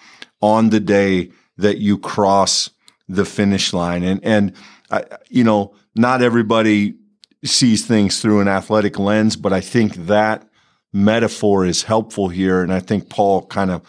on 0.41 0.69
the 0.69 0.79
day 0.79 1.31
that 1.57 1.77
you 1.77 1.97
cross 1.97 2.69
the 3.07 3.25
finish 3.25 3.73
line. 3.73 4.03
And, 4.03 4.23
and, 4.23 4.53
you 5.29 5.43
know, 5.43 5.73
not 5.95 6.21
everybody 6.21 6.95
sees 7.43 7.85
things 7.85 8.21
through 8.21 8.41
an 8.41 8.47
athletic 8.47 8.99
lens, 8.99 9.35
but 9.35 9.53
I 9.53 9.61
think 9.61 9.95
that 10.07 10.47
metaphor 10.91 11.65
is 11.65 11.83
helpful 11.83 12.29
here. 12.29 12.61
And 12.61 12.73
I 12.73 12.79
think 12.79 13.09
Paul 13.09 13.45
kind 13.45 13.71
of 13.71 13.81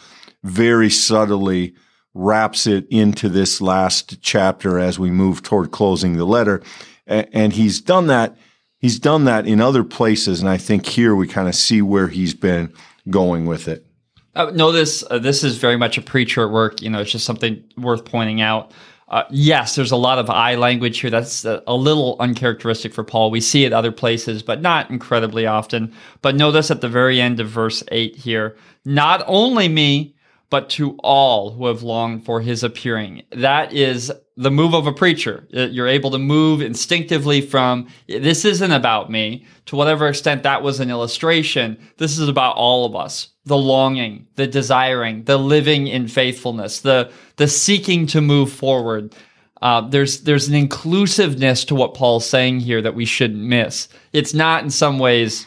very 0.43 0.91
subtly 0.91 1.75
wraps 2.17 2.67
it 2.67 2.87
into 2.89 3.29
this 3.29 3.61
last 3.61 4.21
chapter 4.23 4.79
as 4.79 4.99
we 4.99 5.11
move 5.11 5.43
toward 5.43 5.71
closing 5.71 6.17
the 6.17 6.25
letter. 6.25 6.63
And 7.07 7.53
he's 7.53 7.81
done 7.81 8.09
that 8.09 8.37
he's 8.79 8.99
done 8.99 9.25
that 9.25 9.47
in 9.47 9.61
other 9.61 9.85
places, 9.85 10.41
and 10.41 10.49
I 10.49 10.57
think 10.57 10.87
here 10.87 11.15
we 11.15 11.27
kind 11.27 11.49
of 11.49 11.55
see 11.55 11.83
where 11.83 12.09
he's 12.09 12.35
been 12.35 12.73
going 13.09 13.47
with 13.47 13.69
it. 13.69 13.87
Uh, 14.35 14.51
no, 14.55 14.73
this 14.73 15.05
uh, 15.11 15.19
this 15.19 15.43
is 15.45 15.57
very 15.57 15.77
much 15.77 15.99
a 15.99 16.03
preacher 16.03 16.45
at 16.45 16.51
work. 16.51 16.83
You 16.83 16.91
know, 16.91 17.01
it's 17.01 17.11
just 17.11 17.25
something 17.25 17.63
worth 17.77 18.05
pointing 18.05 18.41
out. 18.41 18.73
Uh, 19.09 19.23
yes, 19.31 19.77
there's 19.77 19.93
a 19.93 19.97
lot 19.97 20.19
of 20.19 20.29
I 20.29 20.57
language 20.57 20.99
here. 20.99 21.11
That's 21.11 21.45
a, 21.45 21.63
a, 21.69 21.77
little 21.77 22.17
uncharacteristic 22.19 22.93
for 22.93 23.05
Paul. 23.05 23.31
We 23.31 23.41
see 23.41 23.65
it 23.65 23.73
other 23.73 23.93
places, 23.93 24.43
but 24.43 24.61
not 24.61 24.91
incredibly 24.91 25.47
often. 25.47 25.95
But 26.23 26.35
notice 26.35 26.73
at 26.73 26.81
the 26.81 26.89
very 26.89 27.21
end 27.21 27.39
of 27.39 27.49
verse 27.49 27.85
8 27.93 28.17
here, 28.17 28.57
not 28.85 29.23
only 29.29 29.69
me, 29.69 30.16
but 30.51 30.71
to 30.71 30.97
all 31.03 31.51
who 31.53 31.67
have 31.67 31.83
longed 31.83 32.25
for 32.25 32.41
his 32.41 32.63
appearing. 32.63 33.23
That 33.33 33.73
is 33.73 34.13
the 34.37 34.51
move 34.51 34.75
of 34.75 34.87
a 34.87 34.93
preacher. 34.93 35.47
You're 35.51 35.89
able 35.89 36.11
to 36.11 36.19
move 36.19 36.61
instinctively 36.61 37.41
from 37.41 37.89
this 38.07 38.45
isn't 38.45 38.73
about 38.73 39.11
me 39.11 39.47
to 39.67 39.77
whatever 39.77 40.09
extent 40.09 40.43
that 40.43 40.63
was 40.63 40.79
an 40.79 40.91
illustration. 40.91 41.79
This 41.97 42.19
is 42.19 42.29
about 42.29 42.57
all 42.57 42.85
of 42.85 42.95
us. 42.95 43.31
The 43.47 43.57
longing, 43.57 44.27
the 44.37 44.47
desiring, 44.47 45.25
the 45.25 45.39
living 45.39 45.87
in 45.87 46.09
faithfulness, 46.09 46.81
the, 46.81 47.11
the 47.37 47.49
seeking 47.49 48.07
to 48.09 48.21
move 48.21 48.53
forward. 48.53 49.15
Uh, 49.63 49.81
there's 49.89 50.21
there's 50.23 50.49
an 50.49 50.55
inclusiveness 50.55 51.65
to 51.65 51.75
what 51.75 51.95
Paul's 51.95 52.29
saying 52.29 52.61
here 52.61 52.83
that 52.83 52.95
we 52.95 53.07
shouldn't 53.07 53.43
miss. 53.43 53.89
It's 54.13 54.35
not 54.35 54.63
in 54.63 54.71
some 54.71 54.99
ways 54.99 55.47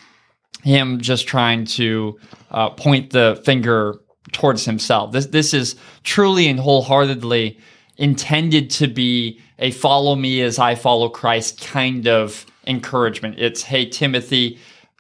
him 0.63 0.99
just 0.99 1.27
trying 1.27 1.65
to 1.65 2.19
uh, 2.51 2.71
point 2.71 3.11
the 3.11 3.41
finger 3.45 3.99
towards 4.31 4.65
himself. 4.65 5.11
This 5.11 5.27
this 5.27 5.53
is 5.53 5.75
truly 6.03 6.47
and 6.47 6.59
wholeheartedly 6.59 7.57
intended 7.97 8.69
to 8.71 8.87
be 8.87 9.39
a 9.59 9.71
follow 9.71 10.15
me 10.15 10.41
as 10.41 10.57
I 10.59 10.75
follow 10.75 11.09
Christ 11.09 11.61
kind 11.61 12.07
of 12.07 12.45
encouragement. 12.65 13.39
It's 13.39 13.63
hey 13.63 13.85
Timothy, 13.89 14.59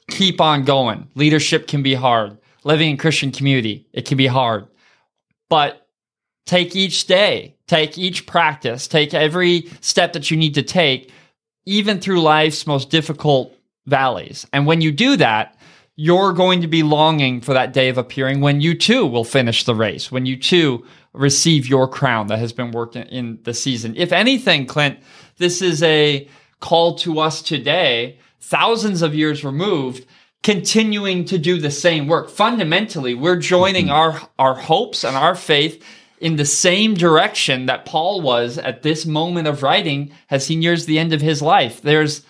keep 0.09 0.41
on 0.41 0.63
going. 0.63 1.07
Leadership 1.15 1.67
can 1.67 1.83
be 1.83 1.93
hard. 1.93 2.37
Living 2.63 2.89
in 2.89 2.97
Christian 2.97 3.31
community, 3.31 3.87
it 3.93 4.05
can 4.05 4.17
be 4.17 4.27
hard. 4.27 4.67
But 5.49 5.87
take 6.45 6.75
each 6.75 7.07
day, 7.07 7.55
take 7.67 7.97
each 7.97 8.25
practice, 8.25 8.87
take 8.87 9.13
every 9.13 9.69
step 9.81 10.13
that 10.13 10.29
you 10.29 10.37
need 10.37 10.55
to 10.55 10.63
take 10.63 11.11
even 11.65 11.99
through 11.99 12.21
life's 12.21 12.65
most 12.65 12.89
difficult 12.89 13.55
valleys. 13.85 14.47
And 14.51 14.65
when 14.65 14.81
you 14.81 14.91
do 14.91 15.17
that, 15.17 15.55
you're 16.01 16.31
going 16.31 16.61
to 16.61 16.67
be 16.67 16.81
longing 16.81 17.41
for 17.41 17.53
that 17.53 17.73
day 17.73 17.89
of 17.89 17.97
appearing 17.97 18.39
when 18.39 18.61
you 18.61 18.73
too 18.73 19.05
will 19.05 19.25
finish 19.25 19.65
the 19.65 19.75
race, 19.75 20.09
when 20.09 20.25
you 20.25 20.37
too 20.37 20.85
receive 21.11 21.67
your 21.67 21.89
crown 21.89 22.27
that 22.27 22.39
has 22.39 22.53
been 22.53 22.71
worked 22.71 22.95
in, 22.95 23.37
the 23.43 23.53
season. 23.53 23.93
If 23.97 24.13
anything, 24.13 24.65
Clint, 24.65 24.97
this 25.39 25.61
is 25.61 25.83
a 25.83 26.25
call 26.61 26.95
to 26.99 27.19
us 27.19 27.41
today, 27.41 28.17
thousands 28.39 29.01
of 29.01 29.13
years 29.13 29.43
removed, 29.43 30.05
continuing 30.41 31.25
to 31.25 31.37
do 31.37 31.59
the 31.59 31.69
same 31.69 32.07
work. 32.07 32.29
Fundamentally, 32.29 33.13
we're 33.13 33.35
joining 33.35 33.87
mm-hmm. 33.87 34.21
our, 34.21 34.29
our 34.39 34.55
hopes 34.55 35.03
and 35.03 35.17
our 35.17 35.35
faith 35.35 35.83
in 36.21 36.37
the 36.37 36.45
same 36.45 36.93
direction 36.93 37.65
that 37.65 37.83
Paul 37.83 38.21
was 38.21 38.57
at 38.57 38.83
this 38.83 39.05
moment 39.05 39.49
of 39.49 39.63
writing 39.63 40.13
as 40.31 40.47
he 40.47 40.55
nears 40.55 40.85
the 40.85 40.97
end 40.97 41.11
of 41.11 41.19
his 41.19 41.41
life. 41.41 41.81
There's 41.81 42.23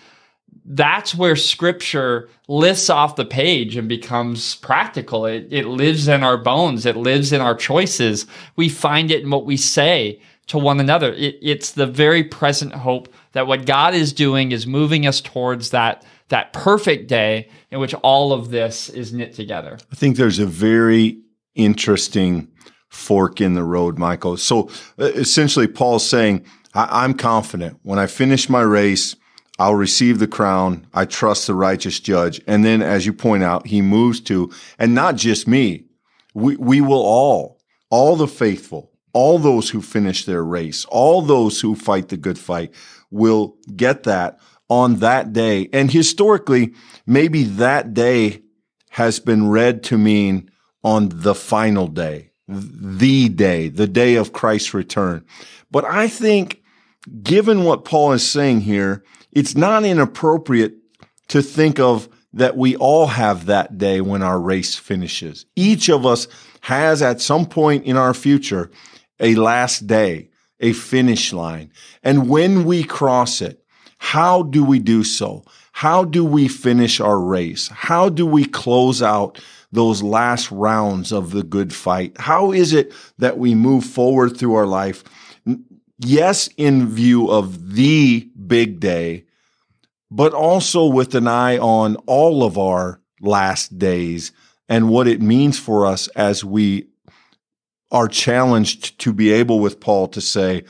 that's 0.72 1.16
where 1.16 1.34
scripture 1.34 2.28
lifts 2.46 2.88
off 2.88 3.16
the 3.16 3.24
page 3.24 3.76
and 3.76 3.88
becomes 3.88 4.54
practical. 4.56 5.26
It, 5.26 5.48
it 5.50 5.66
lives 5.66 6.06
in 6.06 6.22
our 6.22 6.36
bones. 6.36 6.86
It 6.86 6.96
lives 6.96 7.32
in 7.32 7.40
our 7.40 7.56
choices. 7.56 8.26
We 8.54 8.68
find 8.68 9.10
it 9.10 9.22
in 9.22 9.30
what 9.30 9.46
we 9.46 9.56
say 9.56 10.20
to 10.46 10.58
one 10.58 10.78
another. 10.78 11.12
It, 11.12 11.38
it's 11.42 11.72
the 11.72 11.86
very 11.86 12.22
present 12.22 12.72
hope 12.72 13.12
that 13.32 13.48
what 13.48 13.66
God 13.66 13.94
is 13.94 14.12
doing 14.12 14.52
is 14.52 14.64
moving 14.64 15.08
us 15.08 15.20
towards 15.20 15.70
that, 15.70 16.04
that 16.28 16.52
perfect 16.52 17.08
day 17.08 17.48
in 17.72 17.80
which 17.80 17.94
all 17.94 18.32
of 18.32 18.50
this 18.50 18.88
is 18.88 19.12
knit 19.12 19.34
together. 19.34 19.76
I 19.90 19.96
think 19.96 20.16
there's 20.16 20.38
a 20.38 20.46
very 20.46 21.20
interesting 21.56 22.46
fork 22.88 23.40
in 23.40 23.54
the 23.54 23.64
road, 23.64 23.98
Michael. 23.98 24.36
So 24.36 24.70
uh, 25.00 25.06
essentially, 25.06 25.66
Paul's 25.66 26.08
saying, 26.08 26.44
I'm 26.74 27.14
confident 27.14 27.80
when 27.82 27.98
I 27.98 28.06
finish 28.06 28.48
my 28.48 28.60
race, 28.60 29.16
I'll 29.60 29.74
receive 29.74 30.18
the 30.18 30.26
crown. 30.26 30.86
I 30.94 31.04
trust 31.04 31.46
the 31.46 31.54
righteous 31.54 32.00
judge. 32.00 32.40
And 32.46 32.64
then, 32.64 32.80
as 32.80 33.04
you 33.04 33.12
point 33.12 33.42
out, 33.42 33.66
he 33.66 33.82
moves 33.82 34.18
to, 34.22 34.50
and 34.78 34.94
not 34.94 35.16
just 35.16 35.46
me, 35.46 35.84
we, 36.32 36.56
we 36.56 36.80
will 36.80 37.02
all, 37.02 37.60
all 37.90 38.16
the 38.16 38.26
faithful, 38.26 38.90
all 39.12 39.38
those 39.38 39.68
who 39.68 39.82
finish 39.82 40.24
their 40.24 40.42
race, 40.42 40.86
all 40.86 41.20
those 41.20 41.60
who 41.60 41.74
fight 41.74 42.08
the 42.08 42.16
good 42.16 42.38
fight 42.38 42.72
will 43.10 43.58
get 43.76 44.04
that 44.04 44.38
on 44.70 44.96
that 45.00 45.34
day. 45.34 45.68
And 45.74 45.90
historically, 45.90 46.72
maybe 47.06 47.44
that 47.44 47.92
day 47.92 48.40
has 48.92 49.20
been 49.20 49.50
read 49.50 49.82
to 49.84 49.98
mean 49.98 50.50
on 50.82 51.10
the 51.12 51.34
final 51.34 51.86
day, 51.86 52.30
the 52.48 53.28
day, 53.28 53.68
the 53.68 53.86
day 53.86 54.14
of 54.14 54.32
Christ's 54.32 54.72
return. 54.72 55.22
But 55.70 55.84
I 55.84 56.08
think 56.08 56.62
given 57.22 57.64
what 57.64 57.84
Paul 57.84 58.12
is 58.12 58.26
saying 58.26 58.62
here, 58.62 59.04
it's 59.32 59.54
not 59.56 59.84
inappropriate 59.84 60.74
to 61.28 61.42
think 61.42 61.78
of 61.78 62.08
that 62.32 62.56
we 62.56 62.76
all 62.76 63.06
have 63.06 63.46
that 63.46 63.78
day 63.78 64.00
when 64.00 64.22
our 64.22 64.38
race 64.38 64.76
finishes. 64.76 65.46
Each 65.56 65.88
of 65.88 66.06
us 66.06 66.28
has 66.60 67.02
at 67.02 67.20
some 67.20 67.46
point 67.46 67.84
in 67.84 67.96
our 67.96 68.14
future 68.14 68.70
a 69.18 69.34
last 69.34 69.86
day, 69.86 70.30
a 70.60 70.72
finish 70.72 71.32
line. 71.32 71.72
And 72.02 72.28
when 72.28 72.64
we 72.64 72.84
cross 72.84 73.40
it, 73.40 73.62
how 73.98 74.42
do 74.42 74.64
we 74.64 74.78
do 74.78 75.04
so? 75.04 75.44
How 75.72 76.04
do 76.04 76.24
we 76.24 76.48
finish 76.48 77.00
our 77.00 77.18
race? 77.18 77.68
How 77.68 78.08
do 78.08 78.26
we 78.26 78.44
close 78.44 79.02
out 79.02 79.40
those 79.72 80.02
last 80.02 80.50
rounds 80.50 81.12
of 81.12 81.30
the 81.30 81.42
good 81.42 81.72
fight? 81.72 82.16
How 82.18 82.52
is 82.52 82.72
it 82.72 82.92
that 83.18 83.38
we 83.38 83.54
move 83.54 83.84
forward 83.84 84.36
through 84.36 84.54
our 84.54 84.66
life? 84.66 85.04
Yes, 85.98 86.48
in 86.56 86.88
view 86.88 87.30
of 87.30 87.74
the 87.74 88.29
big 88.50 88.80
day, 88.80 89.24
but 90.10 90.34
also 90.34 90.84
with 90.84 91.14
an 91.14 91.28
eye 91.28 91.56
on 91.56 91.96
all 92.06 92.42
of 92.42 92.58
our 92.58 93.00
last 93.20 93.78
days 93.78 94.32
and 94.68 94.90
what 94.90 95.06
it 95.06 95.22
means 95.22 95.58
for 95.58 95.86
us 95.86 96.08
as 96.08 96.44
we 96.44 96.88
are 97.92 98.08
challenged 98.08 98.98
to 98.98 99.12
be 99.12 99.30
able 99.30 99.60
with 99.60 99.80
Paul 99.80 100.08
to 100.08 100.20
say, 100.20 100.64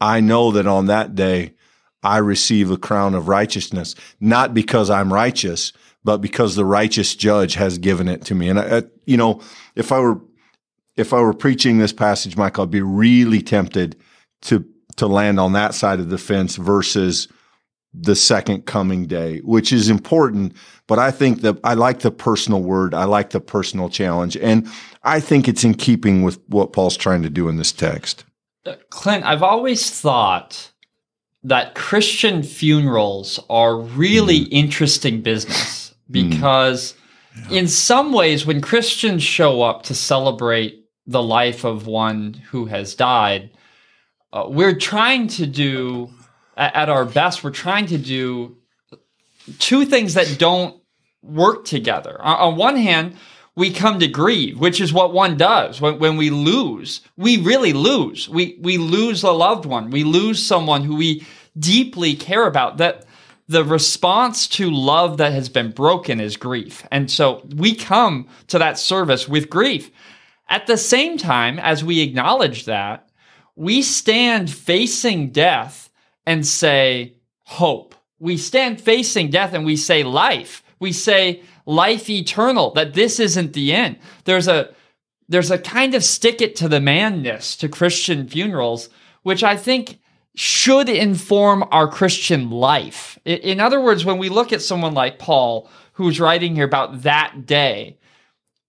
I 0.00 0.20
know 0.20 0.50
that 0.52 0.66
on 0.66 0.86
that 0.86 1.14
day 1.14 1.54
I 2.02 2.18
receive 2.18 2.70
a 2.70 2.78
crown 2.78 3.14
of 3.14 3.28
righteousness, 3.28 3.94
not 4.20 4.54
because 4.54 4.88
I'm 4.88 5.12
righteous, 5.12 5.72
but 6.04 6.18
because 6.18 6.56
the 6.56 6.64
righteous 6.64 7.14
judge 7.14 7.54
has 7.54 7.76
given 7.76 8.08
it 8.08 8.24
to 8.26 8.34
me. 8.34 8.48
And 8.48 8.58
I, 8.58 8.84
you 9.04 9.18
know, 9.18 9.42
if 9.74 9.92
I 9.92 10.00
were, 10.00 10.20
if 10.96 11.12
I 11.12 11.20
were 11.20 11.34
preaching 11.34 11.78
this 11.78 11.92
passage, 11.92 12.36
Michael, 12.36 12.64
I'd 12.64 12.70
be 12.70 12.80
really 12.80 13.42
tempted 13.42 13.96
to, 14.42 14.64
to 14.98 15.06
land 15.06 15.40
on 15.40 15.52
that 15.54 15.74
side 15.74 16.00
of 16.00 16.10
the 16.10 16.18
fence 16.18 16.56
versus 16.56 17.28
the 17.94 18.14
second 18.14 18.66
coming 18.66 19.06
day, 19.06 19.38
which 19.38 19.72
is 19.72 19.88
important. 19.88 20.54
But 20.86 20.98
I 20.98 21.10
think 21.10 21.40
that 21.40 21.58
I 21.64 21.74
like 21.74 22.00
the 22.00 22.10
personal 22.10 22.62
word. 22.62 22.94
I 22.94 23.04
like 23.04 23.30
the 23.30 23.40
personal 23.40 23.88
challenge. 23.88 24.36
And 24.36 24.68
I 25.02 25.20
think 25.20 25.48
it's 25.48 25.64
in 25.64 25.74
keeping 25.74 26.22
with 26.22 26.38
what 26.48 26.72
Paul's 26.72 26.96
trying 26.96 27.22
to 27.22 27.30
do 27.30 27.48
in 27.48 27.56
this 27.56 27.72
text. 27.72 28.24
Uh, 28.66 28.74
Clint, 28.90 29.24
I've 29.24 29.42
always 29.42 29.90
thought 29.90 30.70
that 31.42 31.74
Christian 31.74 32.42
funerals 32.42 33.40
are 33.48 33.80
really 33.80 34.40
mm. 34.40 34.48
interesting 34.50 35.22
business 35.22 35.94
mm. 36.10 36.12
because, 36.12 36.94
mm. 37.34 37.50
yeah. 37.50 37.58
in 37.60 37.68
some 37.68 38.12
ways, 38.12 38.44
when 38.44 38.60
Christians 38.60 39.22
show 39.22 39.62
up 39.62 39.84
to 39.84 39.94
celebrate 39.94 40.84
the 41.06 41.22
life 41.22 41.64
of 41.64 41.86
one 41.86 42.34
who 42.50 42.66
has 42.66 42.94
died, 42.94 43.50
uh, 44.32 44.44
we're 44.48 44.76
trying 44.76 45.28
to 45.28 45.46
do, 45.46 46.10
at, 46.56 46.88
our 46.88 47.04
best, 47.04 47.42
we're 47.42 47.50
trying 47.50 47.86
to 47.86 47.98
do 47.98 48.56
two 49.58 49.84
things 49.84 50.14
that 50.14 50.36
don't 50.38 50.80
work 51.22 51.64
together. 51.64 52.20
On, 52.20 52.52
on 52.52 52.56
one 52.56 52.76
hand, 52.76 53.16
we 53.54 53.72
come 53.72 53.98
to 53.98 54.06
grieve, 54.06 54.60
which 54.60 54.80
is 54.80 54.92
what 54.92 55.12
one 55.12 55.36
does 55.36 55.80
when, 55.80 55.98
when 55.98 56.16
we 56.16 56.30
lose. 56.30 57.00
We 57.16 57.38
really 57.38 57.72
lose. 57.72 58.28
We, 58.28 58.58
we 58.60 58.78
lose 58.78 59.22
a 59.22 59.32
loved 59.32 59.66
one. 59.66 59.90
We 59.90 60.04
lose 60.04 60.44
someone 60.44 60.84
who 60.84 60.96
we 60.96 61.26
deeply 61.58 62.14
care 62.14 62.46
about 62.46 62.76
that 62.76 63.04
the 63.48 63.64
response 63.64 64.46
to 64.46 64.70
love 64.70 65.16
that 65.16 65.32
has 65.32 65.48
been 65.48 65.70
broken 65.70 66.20
is 66.20 66.36
grief. 66.36 66.86
And 66.92 67.10
so 67.10 67.46
we 67.56 67.74
come 67.74 68.28
to 68.48 68.58
that 68.58 68.78
service 68.78 69.26
with 69.26 69.48
grief. 69.48 69.90
At 70.50 70.66
the 70.66 70.76
same 70.76 71.16
time, 71.16 71.58
as 71.58 71.82
we 71.82 72.00
acknowledge 72.00 72.66
that, 72.66 73.07
we 73.58 73.82
stand 73.82 74.48
facing 74.48 75.30
death 75.30 75.90
and 76.24 76.46
say 76.46 77.14
hope. 77.42 77.96
We 78.20 78.36
stand 78.36 78.80
facing 78.80 79.30
death 79.30 79.52
and 79.52 79.66
we 79.66 79.74
say 79.74 80.04
life. 80.04 80.62
We 80.78 80.92
say 80.92 81.42
life 81.66 82.08
eternal, 82.08 82.72
that 82.74 82.94
this 82.94 83.18
isn't 83.18 83.54
the 83.54 83.72
end. 83.72 83.98
There's 84.24 84.46
a 84.46 84.72
there's 85.28 85.50
a 85.50 85.58
kind 85.58 85.96
of 85.96 86.04
stick 86.04 86.40
it 86.40 86.54
to 86.56 86.68
the 86.68 86.80
manness 86.80 87.56
to 87.56 87.68
Christian 87.68 88.28
funerals, 88.28 88.90
which 89.24 89.42
I 89.42 89.56
think 89.56 89.98
should 90.36 90.88
inform 90.88 91.64
our 91.72 91.88
Christian 91.88 92.50
life. 92.50 93.18
In 93.24 93.58
other 93.58 93.80
words, 93.80 94.04
when 94.04 94.18
we 94.18 94.28
look 94.28 94.52
at 94.52 94.62
someone 94.62 94.94
like 94.94 95.18
Paul, 95.18 95.68
who's 95.94 96.20
writing 96.20 96.54
here 96.54 96.64
about 96.64 97.02
that 97.02 97.44
day, 97.44 97.98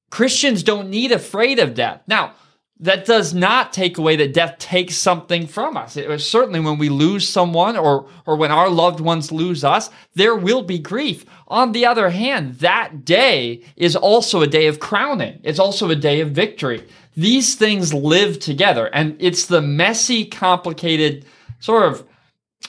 Christians 0.10 0.64
don't 0.64 0.90
need 0.90 1.12
afraid 1.12 1.60
of 1.60 1.76
death. 1.76 2.02
Now, 2.08 2.34
that 2.82 3.06
does 3.06 3.34
not 3.34 3.74
take 3.74 3.98
away 3.98 4.16
that 4.16 4.34
death 4.34 4.58
takes 4.58 4.96
something 4.96 5.48
from 5.48 5.76
us. 5.76 5.98
It 5.98 6.20
certainly 6.22 6.62
when 6.62 6.78
we 6.78 6.88
lose 6.88 7.28
someone 7.28 7.76
or, 7.76 8.08
or 8.26 8.38
when 8.38 8.52
our 8.52 8.70
loved 8.70 9.02
ones 9.02 9.32
lose 9.32 9.64
us, 9.66 9.90
there 10.16 10.36
will 10.36 10.64
be 10.64 10.80
grief. 10.80 11.26
On 11.50 11.74
the 11.74 11.86
other 11.86 12.10
hand, 12.10 12.56
that 12.60 13.04
day 13.04 13.64
is 13.76 13.96
also 13.96 14.42
a 14.42 14.48
day 14.48 14.68
of 14.68 14.80
crowning. 14.80 15.42
It's 15.44 15.60
also 15.60 15.90
a 15.90 15.96
day 15.96 16.22
of 16.22 16.32
victory. 16.32 16.88
These 17.18 17.56
things 17.56 17.94
live 17.94 18.40
together 18.40 18.88
and 18.94 19.18
it's 19.20 19.46
the 19.46 19.62
messy, 19.62 20.26
complicated 20.26 21.26
sort 21.60 21.84
of 21.84 22.08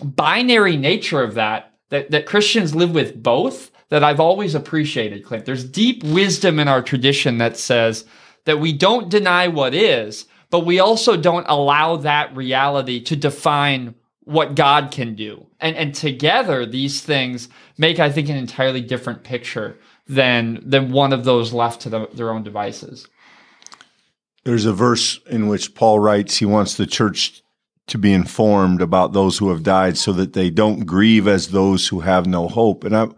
binary 0.02 0.76
nature 0.76 1.22
of 1.22 1.34
that, 1.34 1.74
that, 1.90 2.10
that 2.10 2.26
Christians 2.26 2.74
live 2.74 2.92
with 2.92 3.22
both 3.22 3.70
that 3.90 4.02
I've 4.02 4.20
always 4.20 4.54
appreciated, 4.54 5.24
Clint. 5.24 5.44
There's 5.44 5.64
deep 5.64 6.02
wisdom 6.02 6.58
in 6.58 6.68
our 6.68 6.82
tradition 6.82 7.38
that 7.38 7.56
says, 7.56 8.04
that 8.44 8.60
we 8.60 8.72
don't 8.72 9.08
deny 9.08 9.48
what 9.48 9.74
is, 9.74 10.26
but 10.50 10.60
we 10.60 10.78
also 10.78 11.16
don't 11.16 11.46
allow 11.48 11.96
that 11.96 12.34
reality 12.34 13.00
to 13.02 13.16
define 13.16 13.94
what 14.24 14.54
God 14.54 14.90
can 14.90 15.14
do. 15.14 15.46
And 15.60 15.76
and 15.76 15.94
together 15.94 16.66
these 16.66 17.00
things 17.00 17.48
make 17.78 17.98
I 17.98 18.10
think 18.10 18.28
an 18.28 18.36
entirely 18.36 18.80
different 18.80 19.24
picture 19.24 19.78
than 20.06 20.60
than 20.68 20.92
one 20.92 21.12
of 21.12 21.24
those 21.24 21.52
left 21.52 21.82
to 21.82 21.88
the, 21.88 22.08
their 22.14 22.32
own 22.32 22.42
devices. 22.42 23.06
There's 24.44 24.64
a 24.64 24.72
verse 24.72 25.20
in 25.28 25.48
which 25.48 25.74
Paul 25.74 25.98
writes 25.98 26.38
he 26.38 26.46
wants 26.46 26.76
the 26.76 26.86
church 26.86 27.42
to 27.88 27.98
be 27.98 28.12
informed 28.12 28.80
about 28.80 29.12
those 29.12 29.38
who 29.38 29.50
have 29.50 29.62
died 29.62 29.98
so 29.98 30.12
that 30.12 30.32
they 30.32 30.48
don't 30.48 30.86
grieve 30.86 31.26
as 31.26 31.48
those 31.48 31.88
who 31.88 32.00
have 32.00 32.26
no 32.26 32.48
hope. 32.48 32.84
And 32.84 32.96
I 32.96 33.08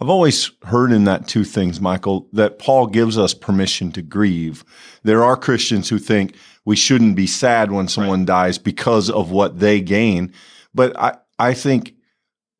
I've 0.00 0.08
always 0.08 0.52
heard 0.62 0.92
in 0.92 1.04
that 1.04 1.26
two 1.26 1.42
things, 1.42 1.80
Michael, 1.80 2.28
that 2.32 2.58
Paul 2.58 2.86
gives 2.86 3.18
us 3.18 3.34
permission 3.34 3.90
to 3.92 4.02
grieve. 4.02 4.64
There 5.02 5.24
are 5.24 5.36
Christians 5.36 5.88
who 5.88 5.98
think 5.98 6.36
we 6.64 6.76
shouldn't 6.76 7.16
be 7.16 7.26
sad 7.26 7.72
when 7.72 7.88
someone 7.88 8.20
right. 8.20 8.26
dies 8.26 8.58
because 8.58 9.10
of 9.10 9.30
what 9.32 9.58
they 9.58 9.80
gain. 9.80 10.32
But 10.72 10.96
I, 10.96 11.16
I 11.38 11.54
think 11.54 11.94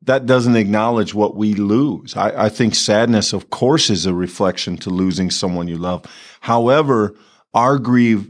that 0.01 0.25
doesn't 0.25 0.55
acknowledge 0.55 1.13
what 1.13 1.35
we 1.35 1.53
lose. 1.53 2.17
I, 2.17 2.45
I 2.45 2.49
think 2.49 2.75
sadness, 2.75 3.31
of 3.31 3.49
course, 3.49 3.89
is 3.89 4.05
a 4.05 4.13
reflection 4.13 4.77
to 4.77 4.89
losing 4.89 5.29
someone 5.31 5.67
you 5.67 5.77
love. 5.77 6.05
However, 6.41 7.15
our 7.53 7.77
grief, 7.77 8.29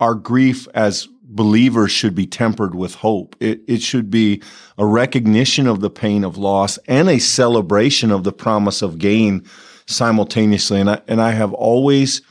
our 0.00 0.14
grief 0.14 0.66
as 0.74 1.08
believers 1.28 1.92
should 1.92 2.14
be 2.14 2.26
tempered 2.26 2.74
with 2.74 2.96
hope. 2.96 3.36
It, 3.38 3.60
it 3.68 3.82
should 3.82 4.10
be 4.10 4.42
a 4.78 4.86
recognition 4.86 5.66
of 5.66 5.80
the 5.80 5.90
pain 5.90 6.24
of 6.24 6.38
loss 6.38 6.78
and 6.88 7.08
a 7.08 7.18
celebration 7.18 8.10
of 8.10 8.24
the 8.24 8.32
promise 8.32 8.80
of 8.80 8.98
gain 8.98 9.44
simultaneously. 9.86 10.80
And 10.80 10.90
I, 10.90 11.02
and 11.06 11.20
I 11.20 11.32
have 11.32 11.52
always, 11.52 12.22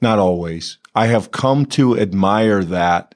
not 0.00 0.18
always, 0.18 0.78
I 0.94 1.06
have 1.06 1.30
come 1.30 1.66
to 1.66 1.98
admire 1.98 2.64
that 2.64 3.14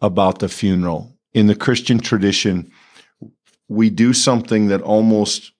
about 0.00 0.38
the 0.38 0.48
funeral. 0.48 1.16
In 1.34 1.48
the 1.48 1.56
Christian 1.56 1.98
tradition, 1.98 2.70
we 3.68 3.90
do 3.90 4.12
something 4.12 4.68
that 4.68 4.82
almost, 4.82 5.52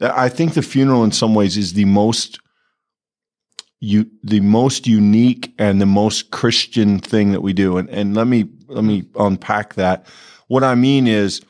I 0.00 0.28
think 0.28 0.54
the 0.54 0.62
funeral 0.62 1.02
in 1.04 1.12
some 1.12 1.34
ways 1.34 1.56
is 1.56 1.72
the 1.72 1.86
most 1.86 2.38
you 3.80 4.10
the 4.22 4.40
most 4.40 4.86
unique 4.86 5.54
and 5.58 5.80
the 5.80 5.86
most 5.86 6.30
Christian 6.30 6.98
thing 6.98 7.32
that 7.32 7.42
we 7.42 7.52
do. 7.52 7.76
And 7.76 7.88
and 7.90 8.14
let 8.14 8.26
me 8.26 8.48
let 8.68 8.84
me 8.84 9.04
unpack 9.16 9.74
that. 9.74 10.06
What 10.48 10.64
I 10.64 10.74
mean 10.74 11.06
is 11.06 11.42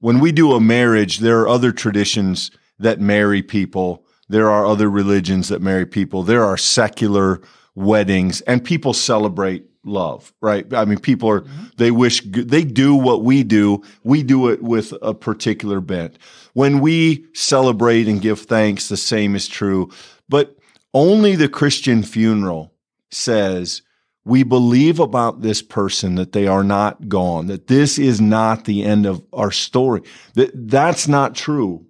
when 0.00 0.20
we 0.20 0.32
do 0.32 0.52
a 0.52 0.60
marriage, 0.60 1.18
there 1.18 1.40
are 1.40 1.48
other 1.48 1.72
traditions 1.72 2.50
that 2.78 3.00
marry 3.00 3.42
people. 3.42 4.04
There 4.28 4.50
are 4.50 4.66
other 4.66 4.88
religions 4.90 5.48
that 5.48 5.62
marry 5.62 5.86
people. 5.86 6.22
There 6.22 6.44
are 6.44 6.56
secular 6.56 7.40
weddings 7.74 8.40
and 8.42 8.64
people 8.64 8.92
celebrate 8.92 9.66
love, 9.84 10.32
right? 10.40 10.72
I 10.72 10.84
mean, 10.84 10.98
people 10.98 11.28
are, 11.28 11.42
mm-hmm. 11.42 11.64
they 11.76 11.90
wish, 11.90 12.22
they 12.22 12.64
do 12.64 12.94
what 12.94 13.22
we 13.22 13.42
do. 13.42 13.82
We 14.02 14.22
do 14.22 14.48
it 14.48 14.62
with 14.62 14.94
a 15.02 15.14
particular 15.14 15.80
bent. 15.80 16.18
When 16.54 16.80
we 16.80 17.26
celebrate 17.34 18.08
and 18.08 18.20
give 18.20 18.40
thanks, 18.40 18.88
the 18.88 18.96
same 18.96 19.34
is 19.34 19.46
true. 19.48 19.90
But 20.28 20.53
only 20.94 21.34
the 21.36 21.48
Christian 21.48 22.02
funeral 22.02 22.72
says, 23.10 23.82
we 24.24 24.42
believe 24.42 25.00
about 25.00 25.42
this 25.42 25.60
person 25.60 26.14
that 26.14 26.32
they 26.32 26.46
are 26.46 26.64
not 26.64 27.08
gone, 27.08 27.48
that 27.48 27.66
this 27.66 27.98
is 27.98 28.20
not 28.20 28.64
the 28.64 28.82
end 28.82 29.04
of 29.04 29.22
our 29.32 29.50
story. 29.50 30.00
That 30.34 30.50
that's 30.54 31.06
not 31.06 31.34
true 31.34 31.86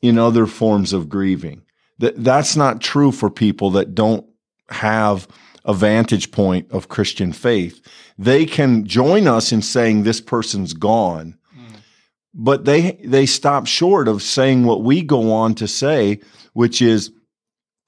in 0.00 0.18
other 0.18 0.46
forms 0.46 0.92
of 0.92 1.08
grieving. 1.08 1.62
That 1.98 2.24
that's 2.24 2.56
not 2.56 2.80
true 2.80 3.12
for 3.12 3.30
people 3.30 3.70
that 3.72 3.94
don't 3.94 4.26
have 4.70 5.28
a 5.64 5.74
vantage 5.74 6.32
point 6.32 6.70
of 6.72 6.88
Christian 6.88 7.32
faith. 7.32 7.80
They 8.18 8.46
can 8.46 8.86
join 8.86 9.28
us 9.28 9.52
in 9.52 9.62
saying 9.62 10.02
this 10.02 10.20
person's 10.20 10.72
gone, 10.72 11.38
mm. 11.56 11.76
but 12.34 12.64
they 12.64 12.92
they 13.04 13.26
stop 13.26 13.66
short 13.66 14.08
of 14.08 14.22
saying 14.22 14.64
what 14.64 14.82
we 14.82 15.02
go 15.02 15.32
on 15.32 15.54
to 15.56 15.68
say, 15.68 16.20
which 16.54 16.80
is 16.80 17.12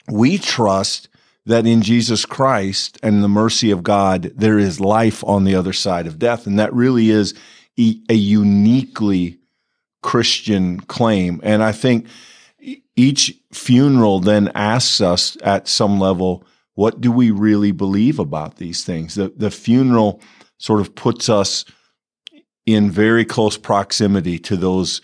we 0.08 0.38
trust 0.38 1.08
that 1.46 1.66
in 1.66 1.82
Jesus 1.82 2.24
Christ 2.24 2.98
and 3.02 3.22
the 3.22 3.28
mercy 3.28 3.70
of 3.70 3.82
God, 3.82 4.32
there 4.34 4.58
is 4.58 4.80
life 4.80 5.22
on 5.24 5.44
the 5.44 5.54
other 5.54 5.72
side 5.72 6.06
of 6.06 6.18
death. 6.18 6.46
And 6.46 6.58
that 6.58 6.72
really 6.72 7.10
is 7.10 7.34
a 7.76 8.14
uniquely 8.14 9.38
Christian 10.02 10.80
claim. 10.80 11.40
And 11.42 11.62
I 11.62 11.72
think 11.72 12.06
each 12.96 13.34
funeral 13.52 14.20
then 14.20 14.50
asks 14.54 15.00
us 15.00 15.36
at 15.42 15.68
some 15.68 15.98
level, 15.98 16.44
what 16.74 17.00
do 17.00 17.12
we 17.12 17.30
really 17.30 17.72
believe 17.72 18.18
about 18.18 18.56
these 18.56 18.84
things? 18.84 19.14
The, 19.14 19.32
the 19.36 19.50
funeral 19.50 20.20
sort 20.58 20.80
of 20.80 20.94
puts 20.94 21.28
us 21.28 21.64
in 22.66 22.90
very 22.90 23.24
close 23.24 23.56
proximity 23.58 24.38
to 24.38 24.56
those 24.56 25.02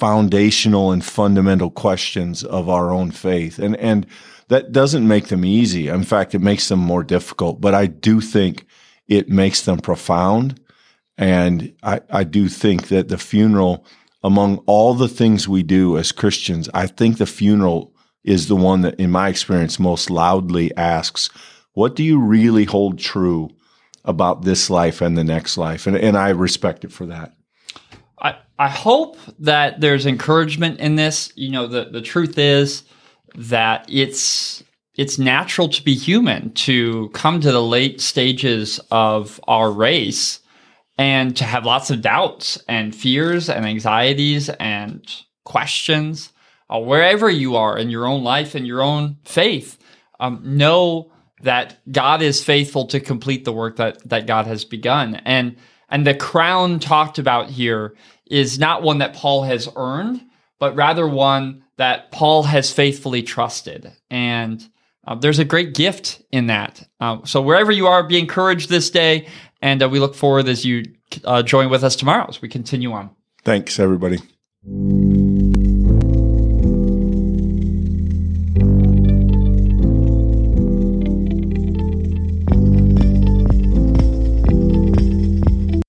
foundational 0.00 0.90
and 0.90 1.04
fundamental 1.04 1.70
questions 1.70 2.42
of 2.42 2.68
our 2.70 2.90
own 2.90 3.10
faith. 3.10 3.58
And, 3.58 3.76
and 3.76 4.06
that 4.48 4.72
doesn't 4.72 5.06
make 5.06 5.28
them 5.28 5.44
easy. 5.44 5.88
In 5.88 6.04
fact, 6.04 6.34
it 6.34 6.40
makes 6.40 6.68
them 6.68 6.78
more 6.78 7.04
difficult, 7.04 7.60
but 7.60 7.74
I 7.74 7.86
do 7.86 8.20
think 8.20 8.66
it 9.06 9.28
makes 9.28 9.62
them 9.62 9.78
profound. 9.78 10.58
And 11.18 11.74
I, 11.82 12.00
I 12.08 12.24
do 12.24 12.48
think 12.48 12.88
that 12.88 13.08
the 13.08 13.18
funeral, 13.18 13.84
among 14.24 14.58
all 14.66 14.94
the 14.94 15.08
things 15.08 15.46
we 15.46 15.62
do 15.62 15.98
as 15.98 16.12
Christians, 16.12 16.70
I 16.72 16.86
think 16.86 17.18
the 17.18 17.26
funeral 17.26 17.94
is 18.24 18.48
the 18.48 18.56
one 18.56 18.80
that, 18.80 18.98
in 18.98 19.10
my 19.10 19.28
experience, 19.28 19.78
most 19.78 20.08
loudly 20.08 20.74
asks, 20.76 21.28
What 21.74 21.94
do 21.94 22.02
you 22.02 22.18
really 22.18 22.64
hold 22.64 22.98
true 22.98 23.50
about 24.04 24.42
this 24.42 24.70
life 24.70 25.02
and 25.02 25.16
the 25.16 25.24
next 25.24 25.58
life? 25.58 25.86
And, 25.86 25.96
and 25.96 26.16
I 26.16 26.30
respect 26.30 26.84
it 26.84 26.92
for 26.92 27.06
that. 27.06 27.34
I, 28.60 28.68
hope 28.68 29.16
that 29.38 29.80
there's 29.80 30.06
encouragement 30.06 30.80
in 30.80 30.96
this. 30.96 31.32
You 31.34 31.50
know, 31.50 31.66
the, 31.66 31.86
the 31.86 32.02
truth 32.02 32.38
is 32.38 32.84
that 33.34 33.86
it's 33.88 34.62
it's 35.00 35.18
natural 35.18 35.68
to 35.68 35.82
be 35.82 35.94
human 35.94 36.52
to 36.52 37.08
come 37.10 37.40
to 37.40 37.52
the 37.52 37.62
late 37.62 38.00
stages 38.00 38.80
of 38.90 39.40
our 39.48 39.72
race 39.72 40.40
and 40.98 41.34
to 41.36 41.44
have 41.44 41.64
lots 41.64 41.90
of 41.90 42.02
doubts 42.02 42.62
and 42.68 42.94
fears 42.94 43.48
and 43.48 43.64
anxieties 43.64 44.50
and 44.50 45.10
questions 45.44 46.32
uh, 46.68 46.78
wherever 46.78 47.30
you 47.30 47.56
are 47.56 47.78
in 47.78 47.88
your 47.88 48.06
own 48.06 48.22
life 48.22 48.54
and 48.54 48.66
your 48.66 48.82
own 48.82 49.16
faith 49.24 49.78
um, 50.20 50.42
know 50.44 51.10
that 51.42 51.78
god 51.90 52.20
is 52.20 52.44
faithful 52.44 52.86
to 52.86 53.00
complete 53.00 53.46
the 53.46 53.52
work 53.52 53.76
that, 53.76 54.06
that 54.06 54.26
god 54.26 54.46
has 54.46 54.64
begun 54.64 55.14
and 55.24 55.56
and 55.88 56.06
the 56.06 56.14
crown 56.14 56.78
talked 56.78 57.18
about 57.18 57.48
here 57.48 57.94
is 58.30 58.58
not 58.58 58.82
one 58.82 58.98
that 58.98 59.12
paul 59.12 59.42
has 59.42 59.68
earned 59.76 60.24
but 60.58 60.74
rather 60.74 61.06
one 61.06 61.62
that 61.76 62.10
paul 62.10 62.44
has 62.44 62.72
faithfully 62.72 63.22
trusted 63.22 63.92
and 64.10 64.66
uh, 65.06 65.14
there's 65.14 65.38
a 65.38 65.44
great 65.44 65.74
gift 65.74 66.22
in 66.30 66.46
that. 66.48 66.86
Uh, 67.00 67.18
so 67.24 67.40
wherever 67.40 67.72
you 67.72 67.86
are, 67.86 68.02
be 68.02 68.18
encouraged 68.18 68.68
this 68.68 68.90
day, 68.90 69.26
and 69.62 69.82
uh, 69.82 69.88
we 69.88 69.98
look 69.98 70.14
forward 70.14 70.48
as 70.48 70.64
you 70.64 70.84
uh, 71.24 71.42
join 71.42 71.70
with 71.70 71.82
us 71.82 71.96
tomorrow 71.96 72.26
as 72.28 72.40
we 72.40 72.48
continue 72.48 72.92
on. 72.92 73.10
Thanks, 73.44 73.78
everybody. 73.78 74.18